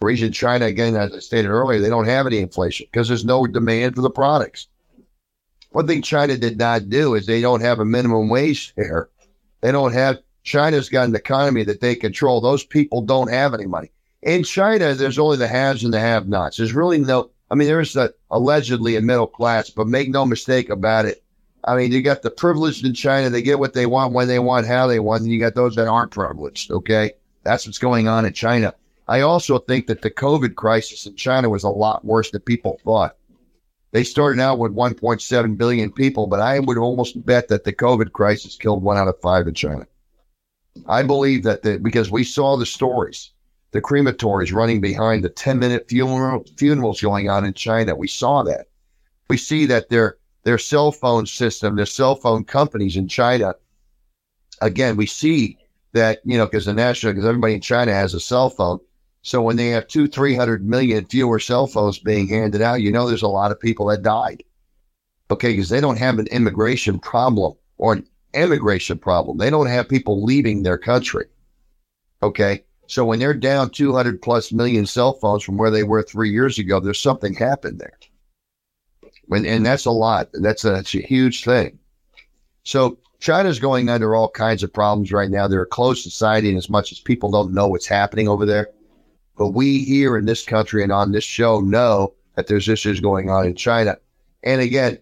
The 0.01 0.31
China, 0.31 0.67
again, 0.67 0.97
as 0.97 1.15
I 1.15 1.19
stated 1.19 1.49
earlier, 1.49 1.81
they 1.81 1.89
don't 1.89 2.05
have 2.05 2.27
any 2.27 2.39
inflation 2.39 2.87
because 2.93 3.09
there's 3.09 3.25
no 3.25 3.47
demand 3.47 3.95
for 3.97 4.03
the 4.03 4.11
products. 4.11 4.69
One 5.71 5.87
thing 5.87 6.03
China 6.03 6.37
did 6.37 6.59
not 6.59 6.91
do 6.91 7.15
is 7.15 7.27
they 7.27 7.41
don't 7.41 7.63
have 7.63 7.81
a 7.81 7.85
minimum 7.85 8.29
wage 8.29 8.75
there. 8.77 9.09
They 9.63 9.73
don't 9.73 9.95
have 9.95 10.19
China's 10.45 10.89
got 10.89 11.09
an 11.09 11.17
economy 11.17 11.65
that 11.65 11.81
they 11.81 11.97
control. 11.97 12.41
Those 12.41 12.65
people 12.65 13.01
don't 13.01 13.31
have 13.31 13.55
any 13.55 13.67
money. 13.67 13.91
In 14.23 14.45
China, 14.45 14.95
there's 14.95 15.19
only 15.19 15.37
the 15.37 15.49
haves 15.49 15.85
and 15.85 15.93
the 15.93 16.01
have 16.01 16.29
nots. 16.29 16.59
There's 16.59 16.75
really 16.75 16.99
no, 16.99 17.31
I 17.51 17.55
mean, 17.55 17.67
there 17.67 17.81
is 17.81 17.97
a, 17.97 18.13
allegedly 18.31 18.97
a 18.97 19.01
middle 19.01 19.27
class, 19.27 19.71
but 19.71 19.89
make 19.89 20.11
no 20.11 20.25
mistake 20.25 20.71
about 20.71 21.07
it. 21.07 21.23
I 21.65 21.77
mean, 21.77 21.93
you 21.93 22.03
got 22.03 22.23
the 22.23 22.31
privileged 22.31 22.85
in 22.85 22.93
China. 22.93 23.31
They 23.31 23.43
get 23.43 23.59
what 23.59 23.73
they 23.73 23.87
want, 23.87 24.13
when 24.13 24.29
they 24.29 24.39
want, 24.39 24.67
how 24.67 24.87
they 24.87 25.01
want. 25.01 25.23
And 25.23 25.33
you 25.33 25.41
got 25.41 25.55
those 25.55 25.77
that 25.77 25.89
aren't 25.89 26.11
privileged. 26.11 26.71
Okay. 26.71 27.13
That's 27.43 27.67
what's 27.67 27.79
going 27.79 28.07
on 28.07 28.27
in 28.27 28.33
China. 28.35 28.75
I 29.09 29.21
also 29.21 29.59
think 29.59 29.87
that 29.87 30.03
the 30.03 30.11
COVID 30.11 30.55
crisis 30.55 31.07
in 31.07 31.17
China 31.17 31.49
was 31.49 31.65
a 31.65 31.71
lot 31.71 32.05
worse 32.05 32.31
than 32.31 32.41
people 32.43 32.81
thought. 32.85 33.17
They 33.93 34.05
started 34.05 34.41
out 34.41 34.59
with 34.59 34.75
1.7 34.75 35.57
billion 35.57 35.93
people, 35.93 36.27
but 36.27 36.41
I 36.41 36.59
would 36.59 36.79
almost 36.79 37.25
bet 37.25 37.49
that 37.49 37.65
the 37.65 37.73
COVID 37.73 38.13
crisis 38.13 38.57
killed 38.57 38.83
one 38.83 38.97
out 38.97 39.09
of 39.09 39.21
five 39.21 39.47
in 39.47 39.55
China. 39.55 39.87
I 40.87 41.03
believe 41.03 41.43
that 41.45 41.63
the, 41.63 41.79
because 41.79 42.11
we 42.11 42.25
saw 42.25 42.57
the 42.57 42.67
stories, 42.67 43.31
the 43.71 43.81
crematories 43.81 44.53
running 44.53 44.81
behind 44.81 45.25
the 45.25 45.29
10 45.29 45.59
minute 45.59 45.89
funeral, 45.89 46.45
funerals 46.57 47.01
going 47.01 47.29
on 47.29 47.45
in 47.45 47.55
China. 47.55 47.95
We 47.95 48.09
saw 48.09 48.43
that. 48.45 48.67
We 49.29 49.37
see 49.37 49.67
that 49.67 49.89
their, 49.89 50.19
their 50.43 50.59
cell 50.59 50.93
phone 50.93 51.27
system, 51.27 51.77
their 51.77 51.87
cell 51.87 52.15
phone 52.17 52.45
companies 52.45 52.97
in 52.97 53.09
China, 53.09 53.55
again, 54.61 54.97
we 54.97 55.07
see 55.07 55.59
that, 55.93 56.21
you 56.25 56.37
know, 56.37 56.47
because 56.47 56.67
the 56.67 56.75
national, 56.75 57.13
because 57.13 57.27
everybody 57.27 57.55
in 57.55 57.61
China 57.61 57.93
has 57.93 58.15
a 58.15 58.21
cell 58.21 58.51
phone. 58.51 58.81
So 59.23 59.41
when 59.41 59.57
they 59.57 59.69
have 59.69 59.89
two, 59.89 60.07
300 60.07 60.67
million 60.67 61.07
fewer 61.07 61.39
cell 61.39 61.67
phones 61.67 61.99
being 61.99 62.29
handed 62.29 62.61
out, 62.61 62.83
you 62.83 62.93
know, 62.93 63.09
there's 63.09 63.23
a 63.23 63.29
lot 63.29 63.53
of 63.53 63.61
people 63.61 63.87
that 63.87 64.03
died. 64.03 64.43
Okay. 65.31 65.53
Because 65.53 65.71
they 65.71 65.81
don't 65.81 65.99
have 65.99 66.19
an 66.19 66.27
immigration 66.27 66.99
problem 66.99 67.55
or 67.79 67.95
an 67.95 68.07
immigration 68.35 68.99
problem. 68.99 69.39
They 69.39 69.51
don't 69.51 69.67
have 69.67 69.89
people 69.89 70.23
leaving 70.23 70.63
their 70.63 70.79
country. 70.79 71.27
Okay. 72.23 72.65
So 72.87 73.05
when 73.05 73.19
they're 73.19 73.35
down 73.35 73.71
200 73.71 74.21
plus 74.21 74.53
million 74.53 74.87
cell 74.87 75.15
phones 75.15 75.43
from 75.43 75.57
where 75.57 75.71
they 75.71 75.85
were 75.85 76.03
three 76.03 76.31
years 76.31 76.59
ago, 76.59 76.81
there's 76.81 77.01
something 77.01 77.35
happened 77.35 77.79
there. 77.79 77.99
When, 79.27 79.47
and 79.47 79.65
that's 79.65 79.87
a 79.87 79.91
lot. 79.91 80.29
That's 80.35 80.65
a, 80.65 80.71
that's 80.71 80.95
a 80.95 81.01
huge 81.01 81.45
thing. 81.45 81.79
So 82.65 82.99
China's 83.21 83.59
going 83.59 83.89
under 83.89 84.15
all 84.15 84.29
kinds 84.29 84.63
of 84.63 84.73
problems 84.73 85.13
right 85.13 85.31
now. 85.31 85.49
They're 85.49 85.63
a 85.63 85.67
closed 85.67 86.03
society, 86.03 86.51
and 86.51 86.59
as 86.59 86.69
much 86.69 86.93
as 86.93 87.01
people 87.01 87.31
don't 87.31 87.55
know 87.55 87.69
what's 87.69 87.87
happening 87.87 88.29
over 88.29 88.45
there, 88.45 88.69
but 89.39 89.51
we 89.51 89.79
here 89.79 90.19
in 90.19 90.27
this 90.27 90.45
country 90.45 90.83
and 90.83 90.93
on 90.93 91.13
this 91.13 91.25
show 91.25 91.61
know 91.61 92.13
that 92.37 92.47
there's 92.47 92.69
issues 92.69 93.01
going 93.01 93.31
on 93.31 93.47
in 93.47 93.55
China. 93.55 93.97
And 94.43 94.61
again, 94.61 94.99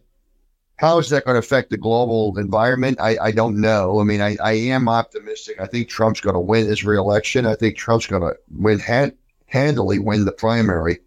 how 0.76 0.98
is 0.98 1.10
that 1.10 1.24
going 1.24 1.34
to 1.34 1.38
affect 1.38 1.70
the 1.70 1.76
global 1.76 2.36
environment? 2.38 2.98
I, 3.00 3.16
I 3.18 3.30
don't 3.30 3.60
know. 3.60 4.00
I 4.00 4.04
mean, 4.04 4.20
I, 4.20 4.36
I 4.42 4.52
am 4.52 4.88
optimistic. 4.88 5.60
I 5.60 5.66
think 5.66 5.88
Trump's 5.88 6.20
going 6.20 6.34
to 6.34 6.40
win 6.40 6.66
his 6.66 6.84
reelection. 6.84 7.46
I 7.46 7.54
think 7.54 7.76
Trump's 7.76 8.06
going 8.06 8.22
to 8.22 8.36
win 8.50 8.78
hand, 8.78 9.12
handily 9.46 9.98
win 9.98 10.24
the 10.24 10.32
primary. 10.32 10.98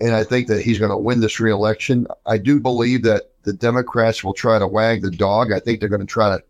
And 0.00 0.14
I 0.14 0.24
think 0.24 0.48
that 0.48 0.62
he's 0.62 0.78
going 0.78 0.90
to 0.90 0.96
win 0.96 1.20
this 1.20 1.38
reelection. 1.38 2.06
I 2.26 2.38
do 2.38 2.58
believe 2.58 3.02
that 3.04 3.30
the 3.44 3.52
Democrats 3.52 4.24
will 4.24 4.34
try 4.34 4.58
to 4.58 4.66
wag 4.66 5.02
the 5.02 5.10
dog. 5.10 5.52
I 5.52 5.60
think 5.60 5.78
they're 5.78 5.88
going 5.88 6.00
to 6.00 6.06
try 6.06 6.36
to 6.36 6.42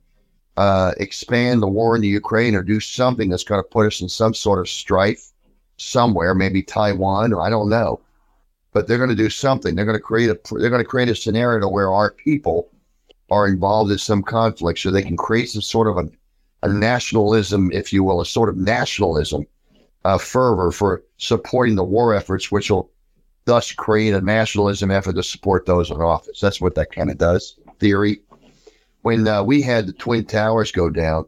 uh, 0.57 0.93
expand 0.97 1.61
the 1.61 1.69
war 1.69 1.97
in 1.97 2.03
the 2.03 2.09
Ukraine 2.09 2.55
or 2.55 2.63
do 2.63 2.81
something 2.81 3.29
that's 3.29 3.45
going 3.45 3.63
to 3.63 3.69
put 3.69 3.87
us 3.87 4.01
in 4.01 4.09
some 4.09 4.33
sort 4.33 4.59
of 4.59 4.69
strife 4.69 5.33
somewhere, 5.77 6.35
maybe 6.35 6.63
Taiwan, 6.63 7.33
or 7.33 7.43
I 7.43 7.51
don't 7.51 7.69
know 7.69 8.01
but 8.73 8.87
they're 8.87 8.99
going 8.99 9.11
to 9.11 9.17
do 9.17 9.31
something. 9.31 9.75
They're 9.75 9.85
going 9.85 9.99
to 9.99 10.03
create 10.03 10.31
a 10.31 10.39
they're 10.55 10.71
going 10.71 10.83
to 10.83 10.89
create 10.89 11.09
a 11.09 11.15
scenario 11.15 11.69
where 11.69 11.93
our 11.93 12.13
people 12.13 12.71
are 13.31 13.47
involved 13.47 13.91
in 13.91 13.99
some 13.99 14.23
conflict, 14.23 14.79
so 14.79 14.91
they 14.91 15.03
can 15.03 15.17
create 15.17 15.51
some 15.51 15.63
sort 15.63 15.89
of 15.89 15.97
a, 15.99 16.11
a 16.67 16.73
nationalism, 16.73 17.71
if 17.73 17.93
you 17.93 18.03
will, 18.03 18.21
a 18.21 18.27
sort 18.27 18.49
of 18.49 18.57
nationalism 18.57 19.47
uh, 20.05 20.19
fervor 20.19 20.73
for 20.73 21.03
supporting 21.19 21.77
the 21.77 21.85
war 21.85 22.15
efforts, 22.15 22.51
which 22.51 22.71
will 22.71 22.91
thus 23.45 23.73
create 23.73 24.15
a 24.15 24.21
nationalism 24.21 24.91
effort 24.91 25.15
to 25.15 25.23
support 25.23 25.67
those 25.67 25.91
in 25.91 26.01
office. 26.01 26.41
That's 26.41 26.61
what 26.61 26.75
that 26.75 26.93
kind 26.93 27.11
of 27.11 27.19
does. 27.19 27.59
Theory. 27.79 28.21
When 29.03 29.27
uh, 29.27 29.43
we 29.43 29.63
had 29.63 29.87
the 29.87 29.95
Twin 29.95 30.27
Towers 30.27 30.73
go 30.73 30.91
down, 30.91 31.25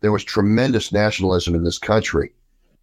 there 0.00 0.12
was 0.12 0.24
tremendous 0.24 0.90
nationalism 0.90 1.54
in 1.54 1.64
this 1.64 1.78
country 1.78 2.32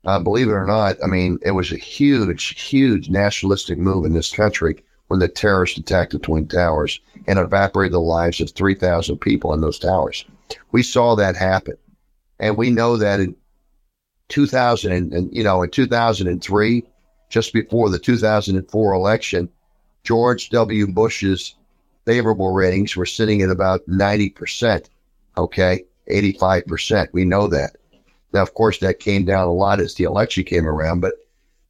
uh, 0.05 0.19
believe 0.19 0.47
it 0.47 0.53
or 0.53 0.65
not, 0.65 0.97
I 1.03 1.07
mean, 1.07 1.37
it 1.43 1.51
was 1.51 1.71
a 1.71 1.77
huge, 1.77 2.59
huge 2.59 3.09
nationalistic 3.09 3.77
move 3.77 4.05
in 4.05 4.13
this 4.13 4.31
country 4.31 4.83
when 5.07 5.19
the 5.19 5.27
terrorists 5.27 5.77
attacked 5.77 6.13
the 6.13 6.19
Twin 6.19 6.47
Towers 6.47 6.99
and 7.27 7.37
evaporated 7.37 7.93
the 7.93 7.99
lives 7.99 8.41
of 8.41 8.49
3,000 8.51 9.17
people 9.17 9.53
in 9.53 9.61
those 9.61 9.77
towers. 9.77 10.25
We 10.71 10.83
saw 10.83 11.15
that 11.15 11.35
happen. 11.35 11.75
And 12.39 12.57
we 12.57 12.71
know 12.71 12.97
that 12.97 13.19
in 13.19 13.35
2000, 14.29 14.91
and, 14.91 15.13
and 15.13 15.35
you 15.35 15.43
know, 15.43 15.61
in 15.61 15.69
2003, 15.69 16.83
just 17.29 17.53
before 17.53 17.89
the 17.89 17.99
2004 17.99 18.93
election, 18.93 19.49
George 20.03 20.49
W. 20.49 20.87
Bush's 20.87 21.55
favorable 22.05 22.51
ratings 22.51 22.95
were 22.95 23.05
sitting 23.05 23.41
at 23.41 23.49
about 23.49 23.85
90%. 23.87 24.89
Okay. 25.37 25.85
85%. 26.09 27.07
We 27.13 27.25
know 27.25 27.47
that. 27.47 27.75
Now, 28.33 28.41
of 28.41 28.53
course, 28.53 28.79
that 28.79 28.99
came 28.99 29.25
down 29.25 29.47
a 29.47 29.53
lot 29.53 29.79
as 29.79 29.95
the 29.95 30.05
election 30.05 30.43
came 30.43 30.65
around, 30.65 31.01
but 31.01 31.13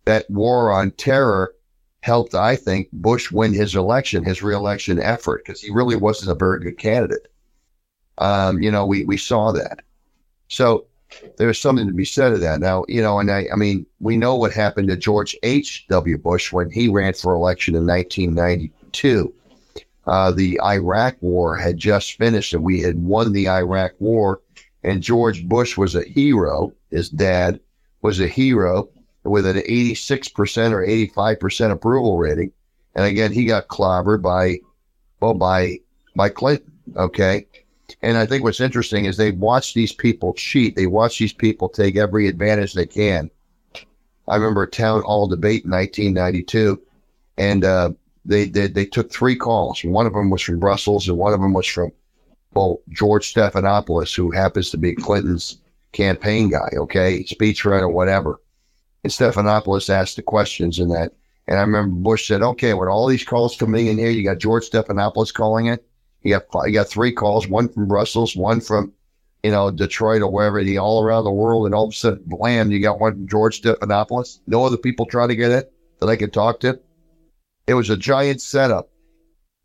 that 0.06 0.30
war 0.30 0.72
on 0.72 0.92
terror 0.92 1.56
helped, 2.02 2.34
I 2.34 2.56
think, 2.56 2.90
Bush 2.92 3.32
win 3.32 3.54
his 3.54 3.76
election, 3.76 4.24
his 4.24 4.42
reelection 4.42 5.00
effort, 5.00 5.44
because 5.46 5.62
he 5.62 5.72
really 5.72 5.96
wasn't 5.96 6.32
a 6.32 6.36
very 6.36 6.60
good 6.60 6.78
candidate. 6.78 7.28
Um, 8.18 8.62
you 8.62 8.72
know, 8.72 8.86
we, 8.86 9.06
we 9.06 9.18
saw 9.18 9.52
that. 9.52 9.82
So 10.48 10.86
there's 11.38 11.60
something 11.60 11.88
to 11.88 11.94
be 11.94 12.06
said 12.06 12.34
of 12.34 12.42
that. 12.42 12.60
Now, 12.60 12.86
you 12.88 13.02
know, 13.02 13.20
and 13.20 13.32
I, 13.32 13.48
I 13.52 13.56
mean, 13.56 13.86
we 14.00 14.18
know 14.18 14.36
what 14.36 14.52
happened 14.52 14.88
to 14.90 14.98
George 14.98 15.36
H.W. 15.44 16.18
Bush 16.18 16.52
when 16.52 16.70
he 16.70 16.88
ran 16.88 17.14
for 17.14 17.34
election 17.34 17.76
in 17.76 17.86
1992. 17.86 19.34
Uh, 20.08 20.32
the 20.32 20.60
Iraq 20.64 21.16
war 21.22 21.56
had 21.56 21.78
just 21.78 22.18
finished 22.18 22.54
and 22.54 22.64
we 22.64 22.82
had 22.82 23.04
won 23.04 23.32
the 23.32 23.48
Iraq 23.48 23.92
war 24.00 24.42
and 24.84 25.02
George 25.02 25.48
Bush 25.48 25.78
was 25.78 25.96
a 25.96 26.04
hero. 26.04 26.74
His 26.90 27.10
dad 27.10 27.60
was 28.02 28.20
a 28.20 28.28
hero 28.28 28.90
with 29.24 29.46
an 29.46 29.58
86% 29.58 30.72
or 30.72 30.86
85% 30.86 31.72
approval 31.72 32.18
rating. 32.18 32.52
And 32.96 33.06
again, 33.06 33.32
he 33.32 33.46
got 33.46 33.68
clobbered 33.68 34.22
by, 34.22 34.60
well, 35.20 35.34
by, 35.34 35.80
by 36.16 36.30
Clinton. 36.30 36.72
Okay. 36.96 37.46
And 38.02 38.18
I 38.18 38.26
think 38.26 38.44
what's 38.44 38.60
interesting 38.60 39.06
is 39.06 39.18
they 39.18 39.32
watch 39.32 39.74
these 39.74 39.94
people 39.94 40.34
cheat. 40.34 40.76
They 40.76 40.88
watch 40.88 41.20
these 41.20 41.34
people 41.34 41.70
take 41.70 41.96
every 41.96 42.28
advantage 42.28 42.74
they 42.74 42.86
can. 42.86 43.30
I 44.28 44.36
remember 44.36 44.64
a 44.64 44.70
town 44.70 45.02
hall 45.02 45.28
debate 45.28 45.66
in 45.66 45.72
1992, 45.72 46.82
and 47.38 47.66
uh, 47.66 47.92
they, 48.24 48.46
they 48.46 48.68
they 48.68 48.86
took 48.86 49.12
three 49.12 49.36
calls. 49.36 49.84
One 49.84 50.06
of 50.06 50.14
them 50.14 50.30
was 50.30 50.42
from 50.42 50.60
Brussels, 50.60 51.08
and 51.10 51.18
one 51.18 51.34
of 51.34 51.42
them 51.42 51.54
was 51.54 51.68
from 51.68 51.92
well, 52.54 52.82
George 52.90 53.34
Stephanopoulos, 53.34 54.16
who 54.16 54.32
happens 54.32 54.70
to 54.72 54.78
be 54.78 54.94
Clinton's 54.94 55.58
campaign 55.92 56.50
guy, 56.50 56.70
okay, 56.78 57.24
speechwriter, 57.24 57.82
or 57.82 57.90
whatever. 57.90 58.42
And 59.04 59.12
Stephanopoulos 59.12 59.90
asked 59.90 60.18
the 60.18 60.22
questions 60.22 60.80
in 60.80 60.90
that. 60.90 61.14
And 61.48 61.58
I 61.58 61.62
remember 61.62 61.96
Bush 61.96 62.28
said, 62.28 62.42
okay, 62.42 62.74
with 62.74 62.88
all 62.88 63.08
these 63.08 63.24
calls 63.24 63.58
coming 63.58 63.88
in 63.88 63.98
here, 63.98 64.10
you 64.10 64.24
got 64.24 64.38
George 64.38 64.70
Stephanopoulos 64.70 65.34
calling 65.34 65.68
it. 65.68 65.86
You 66.22 66.40
got, 66.40 66.68
you 66.68 66.74
got 66.74 66.88
three 66.88 67.12
calls, 67.12 67.48
one 67.48 67.68
from 67.68 67.88
Brussels, 67.88 68.36
one 68.36 68.62
from, 68.62 68.94
you 69.44 69.50
know, 69.50 69.72
Detroit 69.72 70.22
or 70.22 70.32
wherever, 70.32 70.60
he 70.60 70.78
all 70.78 71.04
around 71.04 71.24
the 71.24 71.32
world. 71.32 71.66
And 71.66 71.74
all 71.74 71.86
of 71.86 71.94
a 71.94 71.96
sudden, 71.96 72.24
blam, 72.26 72.72
you 72.72 72.80
got 72.80 73.00
one 73.00 73.14
from 73.14 73.28
George 73.28 73.62
Stephanopoulos. 73.62 74.40
No 74.46 74.64
other 74.64 74.78
people 74.78 75.06
trying 75.06 75.30
to 75.30 75.36
get 75.36 75.52
it 75.52 75.74
that 76.00 76.10
I 76.10 76.16
could 76.16 76.32
talk 76.32 76.60
to. 76.60 76.80
It 77.66 77.74
was 77.74 77.90
a 77.90 77.98
giant 77.98 78.42
setup. 78.42 78.90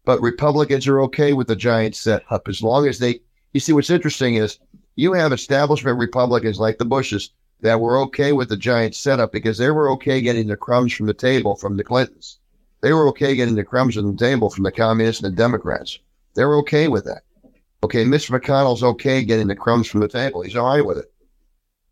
But 0.06 0.22
Republicans 0.22 0.86
are 0.86 1.02
okay 1.02 1.34
with 1.34 1.48
the 1.48 1.56
giant 1.56 1.96
setup 1.96 2.48
as 2.48 2.62
long 2.62 2.88
as 2.88 2.98
they. 2.98 3.20
You 3.52 3.60
see, 3.60 3.74
what's 3.74 3.90
interesting 3.90 4.36
is 4.36 4.58
you 4.94 5.12
have 5.12 5.32
establishment 5.32 5.98
Republicans 5.98 6.58
like 6.58 6.78
the 6.78 6.84
Bushes 6.86 7.32
that 7.60 7.80
were 7.80 7.98
okay 7.98 8.32
with 8.32 8.48
the 8.48 8.56
giant 8.56 8.94
setup 8.94 9.32
because 9.32 9.58
they 9.58 9.70
were 9.70 9.90
okay 9.90 10.20
getting 10.20 10.46
the 10.46 10.56
crumbs 10.56 10.92
from 10.92 11.06
the 11.06 11.14
table 11.14 11.56
from 11.56 11.76
the 11.76 11.84
Clintons. 11.84 12.38
They 12.82 12.92
were 12.92 13.08
okay 13.08 13.34
getting 13.34 13.56
the 13.56 13.64
crumbs 13.64 13.96
from 13.96 14.12
the 14.12 14.24
table 14.24 14.48
from 14.48 14.62
the 14.62 14.70
communists 14.70 15.22
and 15.22 15.32
the 15.32 15.36
Democrats. 15.36 15.98
They 16.34 16.44
were 16.44 16.58
okay 16.58 16.86
with 16.86 17.04
that. 17.06 17.22
Okay, 17.82 18.04
Mitch 18.04 18.28
McConnell's 18.28 18.84
okay 18.84 19.24
getting 19.24 19.48
the 19.48 19.56
crumbs 19.56 19.88
from 19.88 20.00
the 20.00 20.08
table. 20.08 20.42
He's 20.42 20.54
all 20.54 20.66
right 20.66 20.86
with 20.86 20.98
it. 20.98 21.12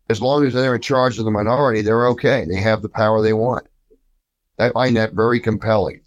As 0.09 0.21
long 0.21 0.45
as 0.45 0.53
they're 0.53 0.75
in 0.75 0.81
charge 0.81 1.19
of 1.19 1.25
the 1.25 1.31
minority, 1.31 1.81
they're 1.81 2.07
okay. 2.07 2.45
They 2.45 2.61
have 2.61 2.81
the 2.81 2.89
power 2.89 3.21
they 3.21 3.33
want. 3.33 3.67
I 4.57 4.69
find 4.69 4.95
that 4.95 5.13
very 5.13 5.41
compelling. 5.41 6.01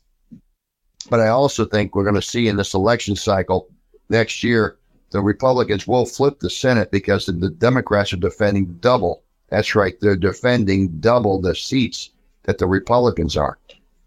But 1.10 1.20
I 1.20 1.28
also 1.28 1.64
think 1.64 1.94
we're 1.94 2.04
going 2.04 2.14
to 2.14 2.22
see 2.22 2.48
in 2.48 2.56
this 2.56 2.74
election 2.74 3.16
cycle 3.16 3.68
next 4.08 4.42
year, 4.42 4.76
the 5.10 5.20
Republicans 5.20 5.86
will 5.86 6.04
flip 6.04 6.40
the 6.40 6.50
Senate 6.50 6.90
because 6.90 7.26
the 7.26 7.50
Democrats 7.50 8.12
are 8.12 8.18
defending 8.18 8.74
double. 8.80 9.22
That's 9.48 9.74
right. 9.74 9.98
They're 10.00 10.16
defending 10.16 10.88
double 11.00 11.40
the 11.40 11.54
seats 11.54 12.10
that 12.42 12.58
the 12.58 12.66
Republicans 12.66 13.36
are. 13.36 13.58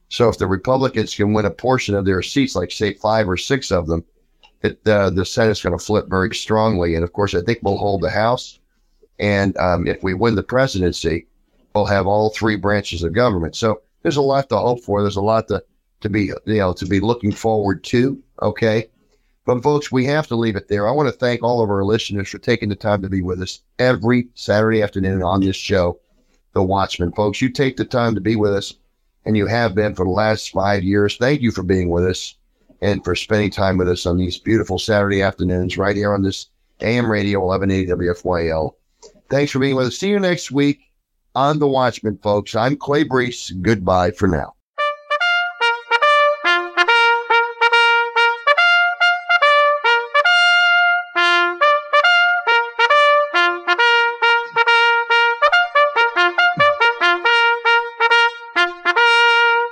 So 0.10 0.30
if 0.30 0.38
the 0.38 0.48
Republicans 0.48 1.16
can 1.16 1.34
win 1.34 1.46
a 1.46 1.52
portion 1.52 1.96
of 1.96 2.06
their 2.06 2.22
seats, 2.22 2.56
like 2.56 2.72
say 2.72 2.94
five 2.94 3.30
or 3.30 3.38
six 3.38 3.72
of 3.72 3.88
them, 3.88 4.04
it, 4.62 4.80
uh, 4.86 5.10
the 5.10 5.26
Senate's 5.26 5.64
going 5.64 5.78
to 5.78 5.84
flip 5.84 6.08
very 6.10 6.36
strongly. 6.36 6.96
And 6.96 7.04
of 7.04 7.14
course, 7.14 7.34
I 7.34 7.42
think 7.42 7.60
we'll 7.62 7.78
hold 7.78 8.02
the 8.02 8.12
House. 8.12 8.60
And 9.20 9.58
um, 9.58 9.88
if 9.88 10.04
we 10.04 10.14
win 10.14 10.36
the 10.36 10.44
presidency, 10.44 11.28
we'll 11.74 11.86
have 11.86 12.08
all 12.08 12.30
three 12.30 12.58
branches 12.58 13.04
of 13.04 13.14
government. 13.14 13.56
So 13.56 13.82
there's 14.04 14.18
a 14.18 14.22
lot 14.22 14.50
to 14.50 14.58
hope 14.58 14.84
for. 14.84 15.02
There's 15.02 15.16
a 15.16 15.22
lot 15.22 15.48
to 15.48 15.64
to 16.02 16.10
be, 16.10 16.32
you 16.46 16.58
know, 16.58 16.74
to 16.74 16.86
be 16.86 17.00
looking 17.00 17.32
forward 17.32 17.84
to. 17.86 18.22
Okay. 18.42 18.90
But 19.46 19.64
folks, 19.64 19.92
we 19.92 20.06
have 20.06 20.28
to 20.28 20.36
leave 20.36 20.56
it 20.56 20.68
there. 20.68 20.88
I 20.88 20.92
want 20.92 21.10
to 21.10 21.18
thank 21.18 21.42
all 21.42 21.64
of 21.64 21.70
our 21.70 21.84
listeners 21.84 22.30
for 22.30 22.38
taking 22.38 22.70
the 22.70 22.76
time 22.76 23.02
to 23.02 23.10
be 23.10 23.22
with 23.22 23.42
us 23.42 23.62
every 23.80 24.28
Saturday 24.36 24.84
afternoon 24.84 25.24
on 25.24 25.42
this 25.42 25.56
show, 25.56 26.00
The 26.54 26.62
Watchman. 26.62 27.12
Folks, 27.14 27.42
you 27.42 27.50
take 27.50 27.76
the 27.76 27.86
time 27.86 28.14
to 28.14 28.22
be 28.22 28.36
with 28.36 28.54
us 28.54 28.76
and 29.26 29.36
you 29.36 29.48
have 29.48 29.74
been 29.74 29.96
for 29.96 30.06
the 30.06 30.12
last 30.12 30.52
five 30.52 30.84
years. 30.84 31.18
Thank 31.18 31.42
you 31.42 31.52
for 31.52 31.64
being 31.64 31.90
with 31.90 32.06
us 32.06 32.36
and 32.82 33.04
for 33.04 33.16
spending 33.16 33.52
time 33.52 33.78
with 33.78 33.90
us 33.90 34.06
on 34.06 34.18
these 34.18 34.38
beautiful 34.38 34.80
Saturday 34.80 35.22
afternoons 35.22 35.78
right 35.78 35.96
here 35.96 36.14
on 36.14 36.22
this 36.22 36.48
AM 36.82 37.10
radio 37.10 37.40
1180 37.40 38.22
WFYL. 38.22 38.74
Thanks 39.30 39.52
for 39.52 39.60
being 39.60 39.76
with 39.76 39.88
us. 39.88 39.98
See 39.98 40.10
you 40.10 40.20
next 40.20 40.52
week 40.52 40.82
on 41.36 41.60
The 41.60 41.68
Watchman, 41.68 42.18
folks. 42.18 42.56
I'm 42.56 42.76
Clay 42.76 43.04
Brees. 43.04 43.52
Goodbye 43.62 44.12
for 44.12 44.28
now. 44.28 44.54